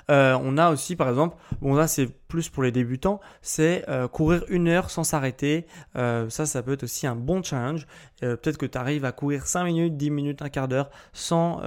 Euh, 0.10 0.38
on 0.42 0.58
a 0.58 0.72
aussi, 0.72 0.96
par 0.96 1.10
exemple, 1.10 1.38
bon 1.62 1.74
là 1.74 1.88
c'est 1.88 2.08
plus 2.28 2.50
pour 2.50 2.64
les 2.64 2.72
débutants, 2.72 3.20
c'est 3.42 3.86
euh, 3.88 4.08
courir 4.08 4.44
une 4.50 4.68
heure 4.68 4.90
sans 4.90 5.04
s'arrêter. 5.04 5.66
Euh, 5.96 6.30
ça, 6.30 6.46
ça 6.46 6.64
peut 6.64 6.74
être 6.74 6.84
aussi 6.84 7.08
un 7.08 7.16
bon 7.16 7.44
challenge. 7.44 7.88
Peut-être 8.22 8.58
que 8.58 8.66
tu 8.66 8.78
arrives 8.78 9.06
à 9.06 9.12
courir 9.12 9.46
5 9.46 9.66
minutes, 9.66 9.98
10 9.98 10.10
minutes, 10.10 10.42
un 10.42 10.50
quart 10.50 10.68
d'heure 10.68 10.90
sans, 11.14 11.62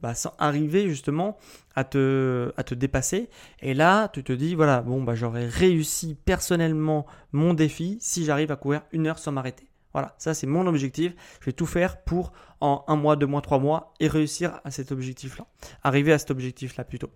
bah, 0.00 0.14
sans 0.14 0.32
arriver 0.38 0.88
justement 0.88 1.38
à 1.74 1.82
te, 1.82 2.52
à 2.56 2.62
te 2.62 2.74
dépasser. 2.74 3.30
Et 3.62 3.74
là, 3.74 4.08
tu 4.08 4.22
te 4.22 4.32
dis, 4.32 4.54
voilà, 4.54 4.82
bon, 4.82 5.02
bah, 5.02 5.14
j'aurais 5.16 5.46
réussi 5.46 6.16
personnellement 6.24 7.06
mon 7.32 7.52
défi 7.54 7.98
si 8.00 8.24
j'arrive 8.24 8.52
à 8.52 8.56
courir 8.56 8.82
une 8.92 9.08
heure 9.08 9.18
sans 9.18 9.32
m'arrêter. 9.32 9.68
Voilà, 9.92 10.14
ça 10.18 10.34
c'est 10.34 10.46
mon 10.46 10.66
objectif. 10.66 11.14
Je 11.40 11.46
vais 11.46 11.52
tout 11.52 11.66
faire 11.66 12.02
pour 12.02 12.32
en 12.60 12.84
un 12.88 12.96
mois, 12.96 13.16
deux 13.16 13.26
mois, 13.26 13.40
trois 13.40 13.58
mois 13.58 13.94
et 14.00 14.08
réussir 14.08 14.60
à 14.64 14.70
cet 14.70 14.92
objectif-là. 14.92 15.46
Arriver 15.82 16.12
à 16.12 16.18
cet 16.18 16.30
objectif-là 16.30 16.84
plutôt. 16.84 17.10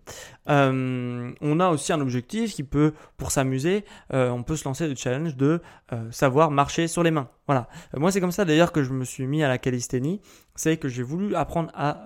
Euh, 0.49 1.33
on 1.41 1.61
a 1.61 1.69
aussi 1.69 1.93
un 1.93 2.01
objectif 2.01 2.55
qui 2.55 2.63
peut, 2.63 2.93
pour 3.17 3.31
s'amuser, 3.31 3.85
euh, 4.13 4.31
on 4.31 4.43
peut 4.43 4.57
se 4.57 4.65
lancer 4.65 4.89
le 4.89 4.95
challenge 4.95 5.37
de 5.37 5.61
euh, 5.93 6.11
savoir 6.11 6.51
marcher 6.51 6.89
sur 6.89 7.03
les 7.03 7.11
mains. 7.11 7.29
Voilà. 7.49 7.69
moi 7.97 8.13
c'est 8.13 8.21
comme 8.21 8.31
ça 8.31 8.45
d'ailleurs 8.45 8.71
que 8.71 8.85
je 8.85 8.93
me 8.93 9.05
suis 9.05 9.27
mis 9.27 9.43
à 9.43 9.49
la 9.49 9.59
calisthénie. 9.59 10.21
C'est 10.55 10.77
que 10.77 10.89
j'ai 10.89 11.03
voulu 11.03 11.35
apprendre 11.35 11.71
à, 11.75 11.97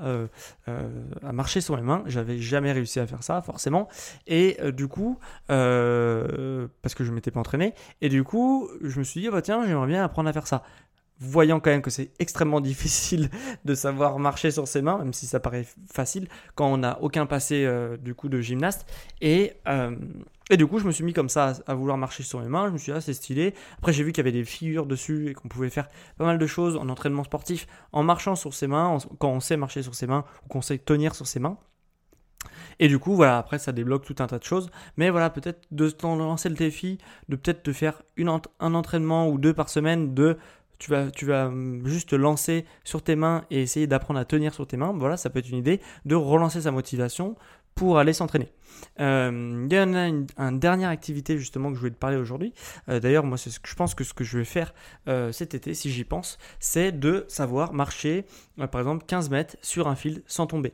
marcher 1.32 1.60
sur 1.60 1.76
les 1.76 1.82
mains. 1.82 2.04
J'avais 2.06 2.38
jamais 2.38 2.72
réussi 2.72 3.00
à 3.00 3.06
faire 3.06 3.22
ça 3.22 3.42
forcément. 3.42 3.88
Et 4.26 4.56
du 4.72 4.86
coup, 4.86 5.18
parce 5.48 6.94
que 6.94 7.04
je 7.04 7.12
m'étais 7.12 7.30
pas 7.30 7.40
entraîné. 7.40 7.74
Et 8.00 8.08
du 8.08 8.22
coup, 8.22 8.68
je 8.82 8.98
me 8.98 9.04
suis 9.04 9.20
dit, 9.20 9.28
bah, 9.28 9.42
tiens, 9.42 9.66
j'aimerais 9.66 9.88
bien 9.88 10.04
apprendre 10.04 10.28
à 10.28 10.32
faire 10.32 10.46
ça 10.46 10.62
voyant 11.20 11.60
quand 11.60 11.70
même 11.70 11.82
que 11.82 11.90
c'est 11.90 12.10
extrêmement 12.18 12.60
difficile 12.66 13.30
de 13.64 13.74
savoir 13.74 14.18
marcher 14.18 14.50
sur 14.50 14.68
ses 14.68 14.82
mains, 14.82 14.98
même 14.98 15.12
si 15.12 15.26
ça 15.26 15.40
paraît 15.40 15.66
facile, 15.92 16.28
quand 16.54 16.66
on 16.72 16.78
n'a 16.78 17.00
aucun 17.02 17.26
passé 17.26 17.64
euh, 17.64 17.96
du 17.96 18.14
coup 18.14 18.28
de 18.28 18.40
gymnaste. 18.40 18.86
Et, 19.20 19.54
euh, 19.66 19.96
et 20.50 20.56
du 20.56 20.66
coup, 20.66 20.78
je 20.78 20.86
me 20.86 20.92
suis 20.92 21.04
mis 21.04 21.12
comme 21.12 21.28
ça 21.28 21.54
à, 21.66 21.74
vouloir 21.74 21.96
marcher 21.96 22.22
sur 22.22 22.40
mes 22.40 22.48
mains. 22.48 22.68
Je 22.68 22.72
me 22.72 22.78
suis 22.78 22.92
dit, 22.92 22.98
ah, 22.98 23.00
c'est 23.00 23.14
stylé. 23.14 23.54
Après, 23.78 23.92
j'ai 23.92 24.04
vu 24.04 24.12
qu'il 24.12 24.18
y 24.24 24.28
avait 24.28 24.36
des 24.36 24.44
figures 24.44 24.86
dessus 24.86 25.30
et 25.30 25.34
qu'on 25.34 25.48
pouvait 25.48 25.70
faire 25.70 25.88
pas 26.18 26.24
mal 26.24 26.38
de 26.38 26.46
choses 26.46 26.76
en 26.76 26.88
entraînement 26.88 27.24
sportif 27.24 27.66
en 27.92 28.02
marchant 28.02 28.36
sur 28.36 28.54
ses 28.54 28.66
mains, 28.66 28.98
quand 29.18 29.30
on 29.30 29.40
sait 29.40 29.56
marcher 29.56 29.82
sur 29.82 29.94
ses 29.94 30.06
mains 30.06 30.24
ou 30.44 30.48
qu'on 30.48 30.62
sait 30.62 30.78
tenir 30.78 31.14
sur 31.14 31.26
ses 31.26 31.40
mains. 31.40 31.58
Et 32.78 32.88
du 32.88 32.98
coup, 32.98 33.16
voilà, 33.16 33.38
après, 33.38 33.58
ça 33.58 33.72
débloque 33.72 34.04
tout 34.04 34.16
un 34.18 34.26
tas 34.26 34.38
de 34.38 34.44
choses. 34.44 34.70
Mais 34.96 35.10
voilà, 35.10 35.30
peut-être 35.30 35.62
de 35.70 35.90
lancer 36.02 36.48
le 36.48 36.54
défi, 36.54 36.98
de 37.28 37.36
peut-être 37.36 37.62
te 37.62 37.72
faire 37.72 38.02
une, 38.16 38.28
un 38.60 38.74
entraînement 38.74 39.28
ou 39.28 39.38
deux 39.38 39.54
par 39.54 39.68
semaine 39.68 40.14
de 40.14 40.36
tu 40.78 40.90
vas, 40.90 41.10
tu 41.10 41.26
vas 41.26 41.46
hum, 41.46 41.86
juste 41.86 42.10
te 42.10 42.16
lancer 42.16 42.64
sur 42.84 43.02
tes 43.02 43.16
mains 43.16 43.44
et 43.50 43.62
essayer 43.62 43.86
d'apprendre 43.86 44.20
à 44.20 44.24
tenir 44.24 44.54
sur 44.54 44.66
tes 44.66 44.76
mains, 44.76 44.92
voilà, 44.96 45.16
ça 45.16 45.30
peut 45.30 45.38
être 45.38 45.48
une 45.48 45.58
idée 45.58 45.80
de 46.04 46.14
relancer 46.14 46.62
sa 46.62 46.70
motivation 46.70 47.36
pour 47.76 47.98
aller 47.98 48.12
s'entraîner. 48.14 48.50
Euh, 49.00 49.66
il 49.70 49.72
y 49.72 49.78
en 49.78 49.94
a 49.94 50.08
une, 50.08 50.26
dernière 50.58 50.88
activité 50.88 51.38
justement 51.38 51.68
que 51.68 51.74
je 51.74 51.80
voulais 51.80 51.92
te 51.92 51.98
parler 51.98 52.16
aujourd'hui. 52.16 52.52
Euh, 52.88 53.00
d'ailleurs, 53.00 53.24
moi, 53.24 53.36
ce 53.36 53.58
que 53.60 53.68
je 53.68 53.74
pense 53.74 53.94
que 53.94 54.02
ce 54.02 54.14
que 54.14 54.24
je 54.24 54.38
vais 54.38 54.44
faire 54.44 54.74
euh, 55.08 55.32
cet 55.32 55.54
été, 55.54 55.74
si 55.74 55.90
j'y 55.90 56.04
pense, 56.04 56.38
c'est 56.58 56.92
de 56.92 57.24
savoir 57.28 57.72
marcher, 57.72 58.24
par 58.70 58.80
exemple, 58.80 59.04
15 59.06 59.30
mètres 59.30 59.56
sur 59.60 59.88
un 59.88 59.96
fil 59.96 60.22
sans 60.26 60.46
tomber. 60.46 60.72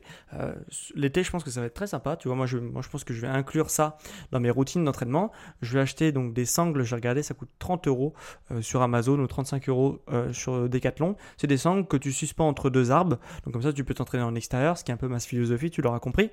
L'été, 0.95 1.23
je 1.23 1.31
pense 1.31 1.43
que 1.43 1.49
ça 1.49 1.59
va 1.59 1.67
être 1.67 1.73
très 1.73 1.87
sympa. 1.87 2.15
Tu 2.15 2.29
vois, 2.29 2.37
moi 2.37 2.45
je, 2.45 2.57
moi, 2.57 2.81
je 2.81 2.89
pense 2.89 3.03
que 3.03 3.13
je 3.13 3.21
vais 3.21 3.27
inclure 3.27 3.69
ça 3.69 3.97
dans 4.31 4.39
mes 4.39 4.49
routines 4.49 4.83
d'entraînement. 4.83 5.31
Je 5.61 5.73
vais 5.73 5.81
acheter 5.81 6.11
donc 6.11 6.33
des 6.33 6.45
sangles. 6.45 6.83
J'ai 6.83 6.95
regardé, 6.95 7.23
ça 7.23 7.33
coûte 7.33 7.49
30 7.59 7.87
euros 7.87 8.13
sur 8.61 8.81
Amazon 8.81 9.19
ou 9.19 9.27
35 9.27 9.67
euros 9.67 10.01
sur 10.31 10.69
Decathlon. 10.69 11.15
C'est 11.37 11.47
des 11.47 11.57
sangles 11.57 11.87
que 11.87 11.97
tu 11.97 12.13
suspends 12.13 12.47
entre 12.47 12.69
deux 12.69 12.91
arbres. 12.91 13.17
Donc 13.43 13.53
comme 13.53 13.63
ça, 13.63 13.73
tu 13.73 13.83
peux 13.83 13.93
t'entraîner 13.93 14.23
en 14.23 14.35
extérieur, 14.35 14.77
ce 14.77 14.83
qui 14.83 14.91
est 14.91 14.93
un 14.93 14.97
peu 14.97 15.09
ma 15.09 15.19
philosophie. 15.19 15.69
Tu 15.69 15.81
l'auras 15.81 15.99
compris. 15.99 16.31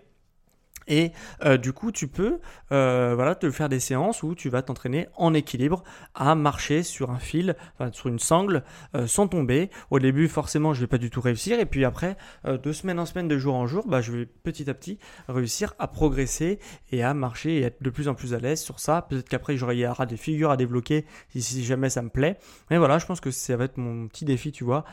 Et 0.90 1.12
euh, 1.44 1.57
du 1.57 1.72
coup, 1.72 1.92
tu 1.92 2.09
peux 2.09 2.40
euh, 2.72 3.12
voilà, 3.14 3.35
te 3.37 3.50
faire 3.50 3.68
des 3.68 3.81
séances 3.81 4.22
où 4.22 4.35
tu 4.35 4.50
vas 4.50 4.61
t'entraîner 4.61 5.07
en 5.16 5.33
équilibre 5.33 5.85
à 6.14 6.35
marcher 6.35 6.83
sur 6.83 7.12
un 7.12 7.18
fil, 7.18 7.57
enfin, 7.79 7.90
sur 7.92 8.09
une 8.09 8.18
sangle, 8.18 8.64
euh, 8.96 9.07
sans 9.07 9.29
tomber. 9.29 9.70
Au 9.90 10.00
début, 10.00 10.29
forcément, 10.29 10.74
je 10.74 10.81
vais 10.81 10.88
pas 10.88 10.98
du 10.98 11.09
tout 11.09 11.20
réussir. 11.20 11.61
Et 11.61 11.64
puis 11.64 11.85
après, 11.85 12.16
de 12.44 12.72
semaine 12.72 12.98
en 12.98 13.07
semaine, 13.07 13.29
de 13.29 13.38
jour 13.38 13.55
en 13.55 13.66
jour, 13.68 13.87
bah, 13.87 14.00
je 14.00 14.11
vais 14.11 14.26
petit 14.26 14.68
à 14.68 14.74
petit 14.74 14.98
réussir 15.29 15.74
à 15.79 15.87
progresser 15.87 16.59
et 16.90 17.05
à 17.05 17.14
marcher 17.14 17.59
et 17.59 17.62
être 17.62 17.83
de 17.83 17.90
plus 17.90 18.09
en 18.09 18.14
plus 18.14 18.35
à 18.35 18.40
l'aise 18.40 18.61
sur 18.61 18.81
ça. 18.81 19.03
Peut-être 19.09 19.29
qu'après, 19.29 19.57
j'aurai 19.57 19.76
des 20.09 20.16
figures 20.16 20.50
à 20.50 20.57
débloquer 20.57 21.07
si, 21.31 21.40
si, 21.40 21.64
jamais 21.64 21.88
ça 21.88 22.03
me 22.03 22.09
plaît. 22.09 22.37
Mais 22.70 22.79
voilà, 22.79 22.98
je 22.98 23.07
pense 23.07 23.20
que 23.20 23.31
ça 23.31 23.57
va 23.57 23.64
être 23.64 23.76
mon 23.76 24.09
petit 24.09 24.24
défi, 24.24 24.50
tu 24.50 24.64
vois. 24.64 24.85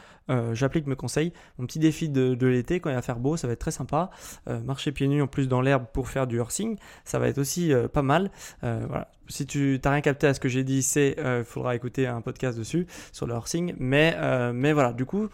J'applique 0.52 0.86
mes 0.86 0.96
conseils. 0.96 1.34
Mon 1.58 1.66
petit 1.66 1.80
défi 1.80 2.10
de, 2.10 2.36
de 2.36 2.48
l'été, 2.48 2.80
quand 2.80 2.90
il 2.90 2.96
va 2.96 3.02
faire 3.02 3.18
beau, 3.20 3.36
ça 3.36 3.48
va 3.48 3.54
être 3.54 3.60
très 3.60 3.72
sympa. 3.72 4.12
marcher 4.46 4.92
pieds 4.92 5.08
nus 5.08 5.22
en 5.22 5.28
plus 5.28 5.48
dans 5.48 5.62
l'herbe 5.62 5.87
pour 5.94 6.10
faire 6.10 6.28
du 6.28 6.40
horsing, 6.40 6.78
ça 7.06 7.20
va 7.20 7.28
être 7.28 7.38
aussi 7.38 7.74
euh, 7.74 7.88
pas 7.88 8.02
mal. 8.02 8.32
Euh, 8.64 8.86
voilà. 8.88 9.10
Si 9.30 9.46
tu 9.46 9.80
n'as 9.84 9.92
rien 9.92 10.02
capté 10.02 10.28
à 10.28 10.34
ce 10.34 10.40
que 10.40 10.50
j'ai 10.50 10.64
dit, 10.64 10.82
c'est 10.82 11.16
il 11.18 11.24
euh, 11.24 11.44
faudra 11.44 11.76
écouter 11.76 12.08
un 12.08 12.22
podcast 12.22 12.58
dessus 12.58 12.88
sur 13.12 13.28
le 13.28 13.34
horsing. 13.34 13.74
Mais, 13.78 14.16
mais 14.54 14.74
voilà, 14.74 14.94
du 14.94 15.06
coup, 15.06 15.30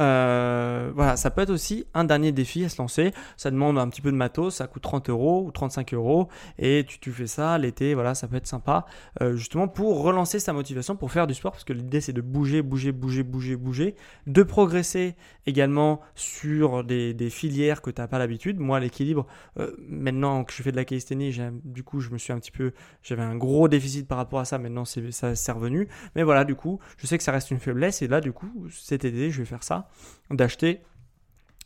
euh, 0.00 0.90
voilà, 0.94 1.16
ça 1.16 1.30
peut 1.30 1.42
être 1.42 1.50
aussi 1.50 1.84
un 1.94 2.04
dernier 2.04 2.32
défi 2.32 2.64
à 2.64 2.68
se 2.68 2.80
lancer. 2.80 3.12
Ça 3.36 3.50
demande 3.50 3.78
un 3.78 3.88
petit 3.88 4.00
peu 4.00 4.10
de 4.10 4.16
matos, 4.16 4.56
ça 4.56 4.66
coûte 4.66 4.82
30 4.82 5.10
euros 5.10 5.44
ou 5.46 5.50
35 5.50 5.94
euros 5.94 6.28
et 6.58 6.86
tu, 7.00 7.12
fais 7.12 7.26
ça 7.26 7.58
l'été, 7.58 7.94
voilà, 7.94 8.14
ça 8.14 8.26
peut 8.26 8.36
être 8.36 8.46
sympa 8.46 8.86
euh, 9.20 9.36
justement 9.36 9.68
pour 9.68 10.02
relancer 10.02 10.40
sa 10.40 10.52
motivation 10.52 10.96
pour 10.96 11.12
faire 11.12 11.26
du 11.26 11.34
sport 11.34 11.52
parce 11.52 11.64
que 11.64 11.72
l'idée 11.72 12.00
c'est 12.00 12.12
de 12.12 12.20
bouger, 12.20 12.62
bouger, 12.62 12.92
bouger, 12.92 13.22
bouger, 13.22 13.56
bouger, 13.56 13.96
de 14.26 14.42
progresser 14.42 15.16
également 15.46 16.00
sur 16.14 16.84
des, 16.84 17.14
filières 17.30 17.82
que 17.82 17.90
tu 17.90 18.00
n'as 18.00 18.08
pas 18.08 18.18
l'habitude. 18.18 18.58
Moi, 18.58 18.80
l'équilibre, 18.80 19.26
euh, 19.58 19.74
maintenant 19.88 20.44
que 20.44 20.52
je 20.52 20.62
fais 20.62 20.72
de 20.72 20.76
la 20.76 20.84
calisthénie, 20.84 21.36
du 21.64 21.84
coup, 21.84 22.00
je 22.00 22.10
me 22.10 22.18
suis 22.18 22.32
un 22.32 22.38
petit 22.38 22.50
peu, 22.50 22.72
j'avais 23.02 23.22
un 23.22 23.36
gros 23.36 23.68
déficit 23.68 24.08
par 24.08 24.18
rapport 24.18 24.40
à 24.40 24.44
ça. 24.44 24.58
Maintenant, 24.58 24.84
ça 24.84 25.34
s'est 25.34 25.52
revenu, 25.52 25.88
mais 26.16 26.22
voilà, 26.22 26.44
du 26.44 26.54
coup, 26.54 26.80
je 26.96 27.06
sais 27.06 27.18
que 27.18 27.24
ça 27.24 27.32
reste 27.32 27.50
une 27.50 27.60
faiblesse 27.60 28.02
et 28.02 28.08
là, 28.08 28.20
du 28.20 28.32
coup, 28.32 28.50
cet 28.70 29.04
été, 29.04 29.30
je 29.30 29.38
vais 29.38 29.44
faire 29.44 29.62
ça 29.62 29.89
d'acheter 30.30 30.80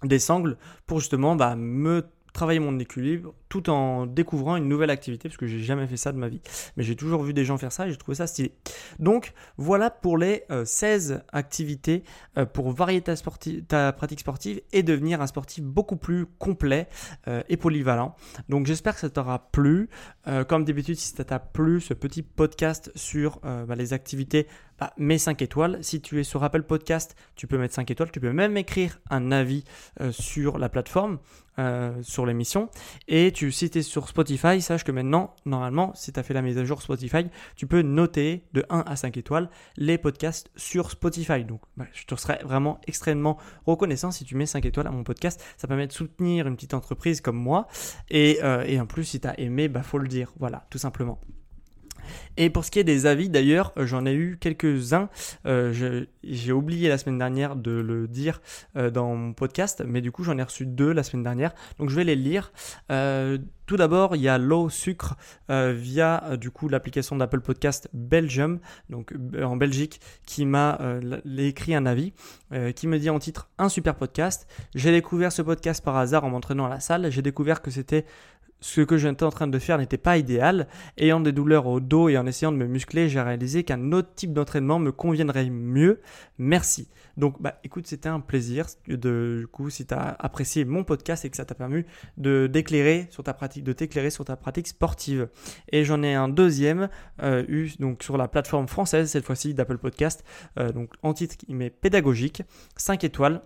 des 0.03 0.19
sangles 0.19 0.57
pour 0.87 1.01
justement 1.01 1.37
bah, 1.37 1.57
me 1.57 2.05
travailler 2.35 2.59
mon 2.59 2.79
équilibre 2.79 3.33
tout 3.49 3.71
en 3.71 4.07
découvrant 4.07 4.57
une 4.57 4.69
nouvelle 4.69 4.91
activité 4.91 5.29
parce 5.29 5.39
que 5.39 5.47
j'ai 5.47 5.61
jamais 5.61 5.87
fait 5.87 5.97
ça 5.97 6.11
de 6.11 6.19
ma 6.19 6.29
vie. 6.29 6.41
Mais 6.77 6.83
j'ai 6.83 6.97
toujours 6.97 7.23
vu 7.23 7.33
des 7.33 7.45
gens 7.45 7.57
faire 7.57 7.71
ça 7.71 7.87
et 7.87 7.91
j'ai 7.91 7.97
trouvé 7.97 8.17
ça 8.17 8.27
stylé. 8.27 8.53
Donc 8.99 9.33
voilà 9.57 9.89
pour 9.89 10.19
les 10.19 10.43
16 10.65 11.13
euh, 11.13 11.19
activités 11.33 12.03
euh, 12.37 12.45
pour 12.45 12.73
varier 12.73 13.01
ta, 13.01 13.15
ta, 13.69 13.93
pratique 13.93 14.21
sportive 14.21 14.61
et 14.73 14.83
devenir 14.83 15.23
un 15.23 15.29
sportif 15.29 15.63
beaucoup 15.63 15.97
plus 15.97 16.27
complet 16.27 16.89
euh, 17.29 17.43
et 17.49 17.57
polyvalent. 17.57 18.17
Donc 18.49 18.67
j'espère 18.67 18.95
que 18.95 19.01
ça 19.01 19.11
t'aura 19.11 19.51
plu. 19.53 19.89
comme 20.49 20.65
d'habitude, 20.65 20.97
si 20.97 21.15
ça 21.15 21.25
t'a 21.25 21.39
plu 21.39 21.81
ce 21.81 21.95
petit 21.95 22.23
podcast 22.23 22.91
sur 22.97 23.39
bah, 23.41 23.77
les 23.77 23.93
activités, 23.93 24.49
bah, 24.79 24.93
mets 24.99 25.19
5 25.19 25.43
étoiles. 25.43 25.79
Si 25.83 26.01
tu 26.01 26.21
es 26.21 26.25
sur 26.25 26.43
Apple 26.45 26.63
Podcast, 26.63 27.17
tu 27.37 27.47
peux 27.47 27.59
mettre 27.59 27.75
5 27.75 27.91
étoiles. 27.91 28.11
Tu 28.11 28.21
peux 28.21 28.33
même 28.33 28.57
écrire 28.57 29.01
un 29.11 29.33
avis 29.33 29.65
sur 30.11 30.59
la 30.59 30.69
plateforme. 30.69 31.19
sur 32.03 32.27
l'émission 32.27 32.69
et 33.07 33.31
tu 33.31 33.53
si 33.53 33.71
tu 33.71 33.79
es 33.79 33.83
sur 33.83 34.09
Spotify, 34.09 34.61
sache 34.61 34.83
que 34.83 34.91
maintenant, 34.91 35.37
normalement, 35.47 35.93
si 35.95 36.13
tu 36.13 36.19
as 36.19 36.25
fait 36.25 36.35
la 36.35 36.43
mise 36.43 36.59
à 36.59 36.65
jour 36.65 36.83
Spotify, 36.83 37.27
tu 37.55 37.69
peux 37.69 37.83
noter 37.83 38.45
de 38.53 38.65
1 38.71 38.81
à 38.81 38.97
5 38.97 39.17
étoiles 39.17 39.49
les 39.77 39.99
podcasts 39.99 40.51
sur 40.57 40.91
Spotify. 40.91 41.45
Donc, 41.45 41.61
bah, 41.77 41.87
je 41.93 42.05
te 42.05 42.15
serais 42.17 42.41
vraiment 42.45 42.81
extrêmement 42.87 43.39
reconnaissant 43.67 44.11
si 44.11 44.25
tu 44.25 44.37
mets 44.37 44.47
5 44.47 44.65
étoiles 44.65 44.87
à 44.87 44.91
mon 44.91 45.05
podcast. 45.05 45.43
Ça 45.57 45.69
permet 45.69 45.87
de 45.87 45.93
soutenir 45.93 46.47
une 46.47 46.57
petite 46.57 46.75
entreprise 46.75 47.21
comme 47.21 47.37
moi. 47.37 47.69
Et, 48.11 48.41
euh, 48.43 48.81
en 48.81 48.87
plus, 48.87 49.05
si 49.05 49.21
tu 49.21 49.29
as 49.29 49.39
aimé, 49.39 49.69
bah 49.69 49.83
faut 49.83 49.99
le 49.99 50.09
dire. 50.09 50.33
Voilà, 50.39 50.67
tout 50.71 50.79
simplement. 50.79 51.21
Et 52.37 52.51
pour 52.51 52.65
ce 52.65 52.71
qui 52.71 52.79
est 52.79 52.85
des 52.85 53.07
avis, 53.07 53.29
d'ailleurs, 53.29 53.73
euh, 53.77 53.87
j'en 53.87 54.07
ai 54.07 54.15
eu 54.15 54.37
quelques-uns. 54.39 55.09
Euh, 55.47 56.05
j'ai 56.23 56.53
oublié 56.53 56.89
la 56.89 56.99
semaine 56.99 57.19
dernière 57.19 57.57
de 57.57 57.71
le 57.71 58.09
dire 58.09 58.41
euh, 58.77 58.91
dans 58.91 59.15
mon 59.15 59.33
podcast, 59.33 59.83
mais 59.87 60.01
du 60.01 60.11
coup, 60.11 60.25
j'en 60.25 60.39
ai 60.39 60.43
reçu 60.43 60.67
deux 60.67 60.93
la 60.93 61.03
semaine 61.03 61.23
dernière. 61.23 61.55
Donc, 61.79 61.91
je 61.91 61.97
vais 61.97 62.05
les 62.05 62.17
lire. 62.17 62.53
tout 63.67 63.77
d'abord, 63.79 64.15
il 64.15 64.23
y 64.23 64.29
a 64.29 64.37
Low 64.37 64.69
Sucre 64.69 65.17
via 65.49 66.37
du 66.39 66.51
coup 66.51 66.69
l'application 66.69 67.17
d'Apple 67.17 67.41
Podcast 67.41 67.89
Belgium, 67.95 68.59
donc 68.91 69.15
en 69.43 69.57
Belgique, 69.57 70.01
qui 70.27 70.45
m'a 70.45 70.79
écrit 71.39 71.75
un 71.75 71.87
avis, 71.87 72.13
qui 72.77 72.87
me 72.87 72.99
dit 72.99 73.11
en 73.11 73.19
titre 73.19 73.49
un 73.59 73.69
super 73.69 73.95
podcast. 73.95 74.47
J'ai 74.75 74.93
découvert 74.93 75.33
ce 75.33 75.41
podcast 75.41 75.83
par 75.83 75.97
hasard 75.97 76.25
en 76.25 76.31
m'entraînant 76.31 76.67
à 76.67 76.69
la 76.69 76.81
salle. 76.81 77.11
J'ai 77.11 77.23
découvert 77.23 77.63
que 77.63 77.71
c'était 77.71 78.05
ce 78.65 78.81
que 78.81 78.97
j'étais 78.97 79.25
en 79.25 79.31
train 79.31 79.47
de 79.47 79.59
faire 79.59 79.77
n'était 79.77 79.99
pas 79.99 80.17
idéal. 80.17 80.69
Ayant 80.97 81.21
des 81.21 81.33
douleurs 81.33 81.67
au 81.67 81.81
dos 81.81 82.09
et 82.09 82.17
en 82.17 82.25
essayant 82.25 82.51
de 82.51 82.57
me 82.57 82.67
muscler, 82.67 83.11
j'ai 83.11 83.21
réalisé 83.21 83.63
qu'un 83.63 83.93
autre 83.93 84.09
type 84.17 84.33
d'entraînement 84.33 84.79
me 84.79 84.91
conviendrait 84.91 85.51
mieux. 85.51 86.01
Merci. 86.39 86.89
Donc, 87.19 87.43
bah, 87.43 87.61
écoute, 87.63 87.87
c'était 87.87 88.09
un 88.09 88.21
plaisir. 88.21 88.65
De, 88.89 89.37
du 89.41 89.47
coup, 89.49 89.69
si 89.69 89.85
tu 89.85 89.93
as 89.93 90.17
apprécié 90.19 90.65
mon 90.65 90.83
podcast 90.83 91.27
et 91.27 91.31
que 91.31 91.37
ça 91.37 91.45
t'a 91.45 91.55
permis 91.55 91.85
de 92.17 92.47
d'éclairer 92.47 93.07
sur 93.11 93.23
ta 93.23 93.35
pratique, 93.35 93.65
de 93.65 93.75
t'éclairer 93.75 94.09
sur 94.09 94.25
ta 94.25 94.35
pratique 94.35 94.69
sportive. 94.69 95.29
Et 95.71 95.85
j'en 95.85 96.03
ai 96.03 96.15
un 96.15 96.31
deuxième 96.31 96.89
euh, 97.23 97.45
eu 97.49 97.71
donc 97.79 98.03
sur 98.03 98.17
la 98.17 98.29
plateforme 98.29 98.67
française 98.67 99.11
cette 99.11 99.27
fois-ci 99.27 99.53
d'Apple 99.53 99.77
Podcast. 99.77 100.25
Euh, 100.59 100.73
donc 100.73 100.95
en 101.03 101.13
titre, 101.13 101.37
il 101.49 101.57
met 101.57 101.69
pédagogique, 101.69 102.43
5 102.79 103.05
étoiles. 103.05 103.43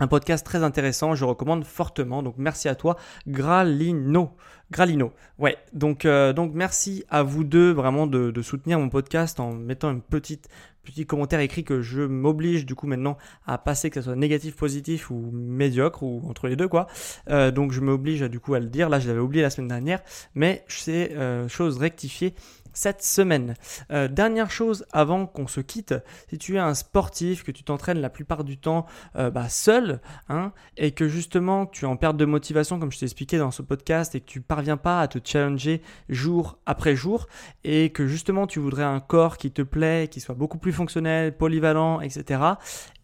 Un 0.00 0.08
podcast 0.08 0.46
très 0.46 0.62
intéressant, 0.64 1.14
je 1.14 1.26
recommande 1.26 1.62
fortement. 1.64 2.22
Donc 2.22 2.36
merci 2.38 2.68
à 2.68 2.74
toi, 2.74 2.96
Gralino. 3.28 4.30
Gralino. 4.70 5.12
Ouais, 5.38 5.58
donc, 5.74 6.06
euh, 6.06 6.32
donc 6.32 6.52
merci 6.54 7.04
à 7.10 7.22
vous 7.22 7.44
deux 7.44 7.70
vraiment 7.70 8.06
de, 8.06 8.40
soutenir 8.40 8.78
mon 8.78 8.88
podcast 8.88 9.40
en 9.40 9.52
mettant 9.52 9.90
une 9.90 10.00
petite 10.00 10.48
petit 10.82 11.04
commentaire 11.04 11.40
écrit 11.40 11.62
que 11.62 11.82
je 11.82 12.00
m'oblige 12.00 12.64
du 12.64 12.74
coup 12.74 12.86
maintenant 12.86 13.18
à 13.46 13.58
passer 13.58 13.90
que 13.90 14.00
ce 14.00 14.06
soit 14.06 14.16
négatif, 14.16 14.56
positif 14.56 15.10
ou 15.10 15.30
médiocre 15.30 16.02
ou 16.02 16.22
entre 16.26 16.48
les 16.48 16.56
deux 16.56 16.68
quoi. 16.68 16.86
Euh, 17.28 17.50
donc 17.50 17.70
je 17.70 17.82
m'oblige 17.82 18.22
du 18.22 18.40
coup 18.40 18.54
à 18.54 18.60
le 18.60 18.66
dire. 18.66 18.88
Là 18.88 19.00
je 19.00 19.06
l'avais 19.06 19.20
oublié 19.20 19.42
la 19.42 19.50
semaine 19.50 19.68
dernière, 19.68 20.00
mais 20.34 20.64
c'est 20.68 21.12
euh, 21.12 21.46
chose 21.48 21.76
rectifiée 21.76 22.34
cette 22.80 23.02
semaine. 23.02 23.56
Euh, 23.92 24.08
dernière 24.08 24.50
chose 24.50 24.86
avant 24.90 25.26
qu'on 25.26 25.46
se 25.46 25.60
quitte, 25.60 25.94
si 26.30 26.38
tu 26.38 26.56
es 26.56 26.58
un 26.58 26.72
sportif, 26.72 27.44
que 27.44 27.50
tu 27.50 27.62
t'entraînes 27.62 28.00
la 28.00 28.08
plupart 28.08 28.42
du 28.42 28.56
temps 28.56 28.86
euh, 29.16 29.30
bah, 29.30 29.50
seul, 29.50 30.00
hein, 30.30 30.52
et 30.78 30.92
que 30.92 31.06
justement 31.06 31.66
tu 31.66 31.84
es 31.84 31.88
en 31.88 31.96
perte 31.96 32.16
de 32.16 32.24
motivation, 32.24 32.78
comme 32.78 32.90
je 32.90 32.98
t'ai 32.98 33.04
expliqué 33.04 33.36
dans 33.36 33.50
ce 33.50 33.60
podcast, 33.60 34.14
et 34.14 34.20
que 34.20 34.24
tu 34.24 34.40
parviens 34.40 34.78
pas 34.78 35.02
à 35.02 35.08
te 35.08 35.18
challenger 35.22 35.82
jour 36.08 36.58
après 36.64 36.96
jour, 36.96 37.26
et 37.64 37.90
que 37.90 38.06
justement 38.06 38.46
tu 38.46 38.60
voudrais 38.60 38.84
un 38.84 39.00
corps 39.00 39.36
qui 39.36 39.50
te 39.50 39.60
plaît, 39.60 40.08
qui 40.10 40.20
soit 40.20 40.34
beaucoup 40.34 40.56
plus 40.56 40.72
fonctionnel, 40.72 41.36
polyvalent, 41.36 42.00
etc., 42.00 42.40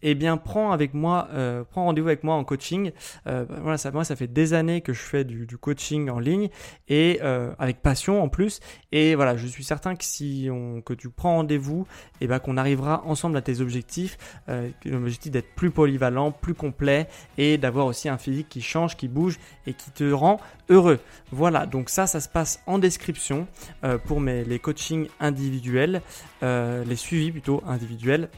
eh 0.01 0.15
bien 0.15 0.37
prends 0.37 0.71
avec 0.71 0.95
moi, 0.95 1.27
euh, 1.33 1.63
prends 1.69 1.85
rendez-vous 1.85 2.07
avec 2.07 2.23
moi 2.23 2.33
en 2.33 2.43
coaching. 2.43 2.91
voilà, 3.25 3.77
ça, 3.77 3.91
moi 3.91 4.03
ça 4.03 4.15
fait 4.15 4.27
des 4.27 4.53
années 4.53 4.81
que 4.81 4.93
je 4.93 5.01
fais 5.01 5.23
du, 5.23 5.45
coaching 5.57 6.09
en 6.09 6.19
ligne 6.19 6.49
et 6.87 7.21
avec 7.21 7.83
passion 7.83 8.23
en 8.23 8.29
plus. 8.29 8.59
Et 8.91 9.13
voilà, 9.13 9.37
je 9.37 9.45
suis 9.45 9.66
certain 9.67 9.95
que 9.95 10.03
si 10.03 10.49
que 10.85 10.93
tu 10.93 11.09
prends 11.09 11.35
rendez-vous, 11.35 11.85
et 12.19 12.25
eh 12.25 12.27
ben 12.27 12.39
qu'on 12.39 12.57
arrivera 12.57 13.03
ensemble 13.05 13.37
à 13.37 13.41
tes 13.41 13.61
objectifs, 13.61 14.17
euh, 14.49 14.69
l'objectif 14.85 15.31
d'être 15.31 15.53
plus 15.55 15.71
polyvalent, 15.71 16.31
plus 16.31 16.53
complet 16.53 17.07
et 17.37 17.57
d'avoir 17.57 17.85
aussi 17.85 18.09
un 18.09 18.17
physique 18.17 18.49
qui 18.49 18.61
change, 18.61 18.95
qui 18.95 19.07
bouge 19.07 19.37
et 19.65 19.73
qui 19.73 19.91
te 19.91 20.09
rend 20.11 20.39
heureux. 20.69 20.99
Voilà, 21.31 21.65
donc 21.65 21.89
ça, 21.89 22.07
ça 22.07 22.19
se 22.19 22.29
passe 22.29 22.61
en 22.65 22.79
description 22.79 23.47
euh, 23.83 23.97
pour 23.97 24.19
mes, 24.21 24.43
les 24.43 24.59
coachings 24.59 25.07
individuels, 25.19 26.01
euh, 26.43 26.83
les 26.85 26.95
suivis 26.95 27.31
plutôt 27.31 27.61
individuels 27.67 28.29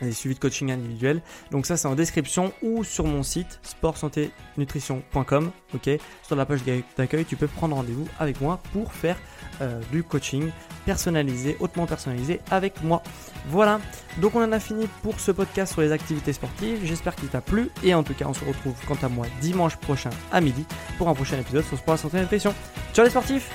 des 0.00 0.12
suivis 0.12 0.34
de 0.34 0.40
coaching 0.40 0.70
individuel. 0.70 1.22
Donc 1.50 1.66
ça 1.66 1.76
c'est 1.76 1.88
en 1.88 1.94
description 1.94 2.52
ou 2.62 2.84
sur 2.84 3.06
mon 3.06 3.22
site 3.22 3.60
sportsanténutrition.com. 3.62 5.50
Ok, 5.74 5.90
sur 6.26 6.36
la 6.36 6.46
page 6.46 6.60
d'accueil, 6.96 7.24
tu 7.24 7.36
peux 7.36 7.48
prendre 7.48 7.76
rendez-vous 7.76 8.08
avec 8.18 8.40
moi 8.40 8.60
pour 8.72 8.92
faire 8.92 9.16
euh, 9.60 9.80
du 9.92 10.02
coaching 10.02 10.50
personnalisé, 10.86 11.56
hautement 11.60 11.86
personnalisé 11.86 12.40
avec 12.50 12.82
moi. 12.82 13.02
Voilà, 13.48 13.80
donc 14.18 14.34
on 14.34 14.42
en 14.42 14.52
a 14.52 14.60
fini 14.60 14.88
pour 15.02 15.20
ce 15.20 15.32
podcast 15.32 15.72
sur 15.72 15.82
les 15.82 15.92
activités 15.92 16.32
sportives. 16.32 16.80
J'espère 16.84 17.16
qu'il 17.16 17.28
t'a 17.28 17.40
plu 17.40 17.70
et 17.82 17.94
en 17.94 18.02
tout 18.02 18.14
cas 18.14 18.26
on 18.28 18.34
se 18.34 18.44
retrouve 18.44 18.74
quant 18.86 18.98
à 19.02 19.08
moi 19.08 19.26
dimanche 19.40 19.76
prochain 19.76 20.10
à 20.32 20.40
midi 20.40 20.64
pour 20.96 21.08
un 21.08 21.14
prochain 21.14 21.38
épisode 21.38 21.64
sur 21.64 21.78
Sport, 21.78 21.98
Santé 21.98 22.20
Nutrition. 22.20 22.54
Ciao 22.92 23.04
les 23.04 23.10
sportifs 23.10 23.50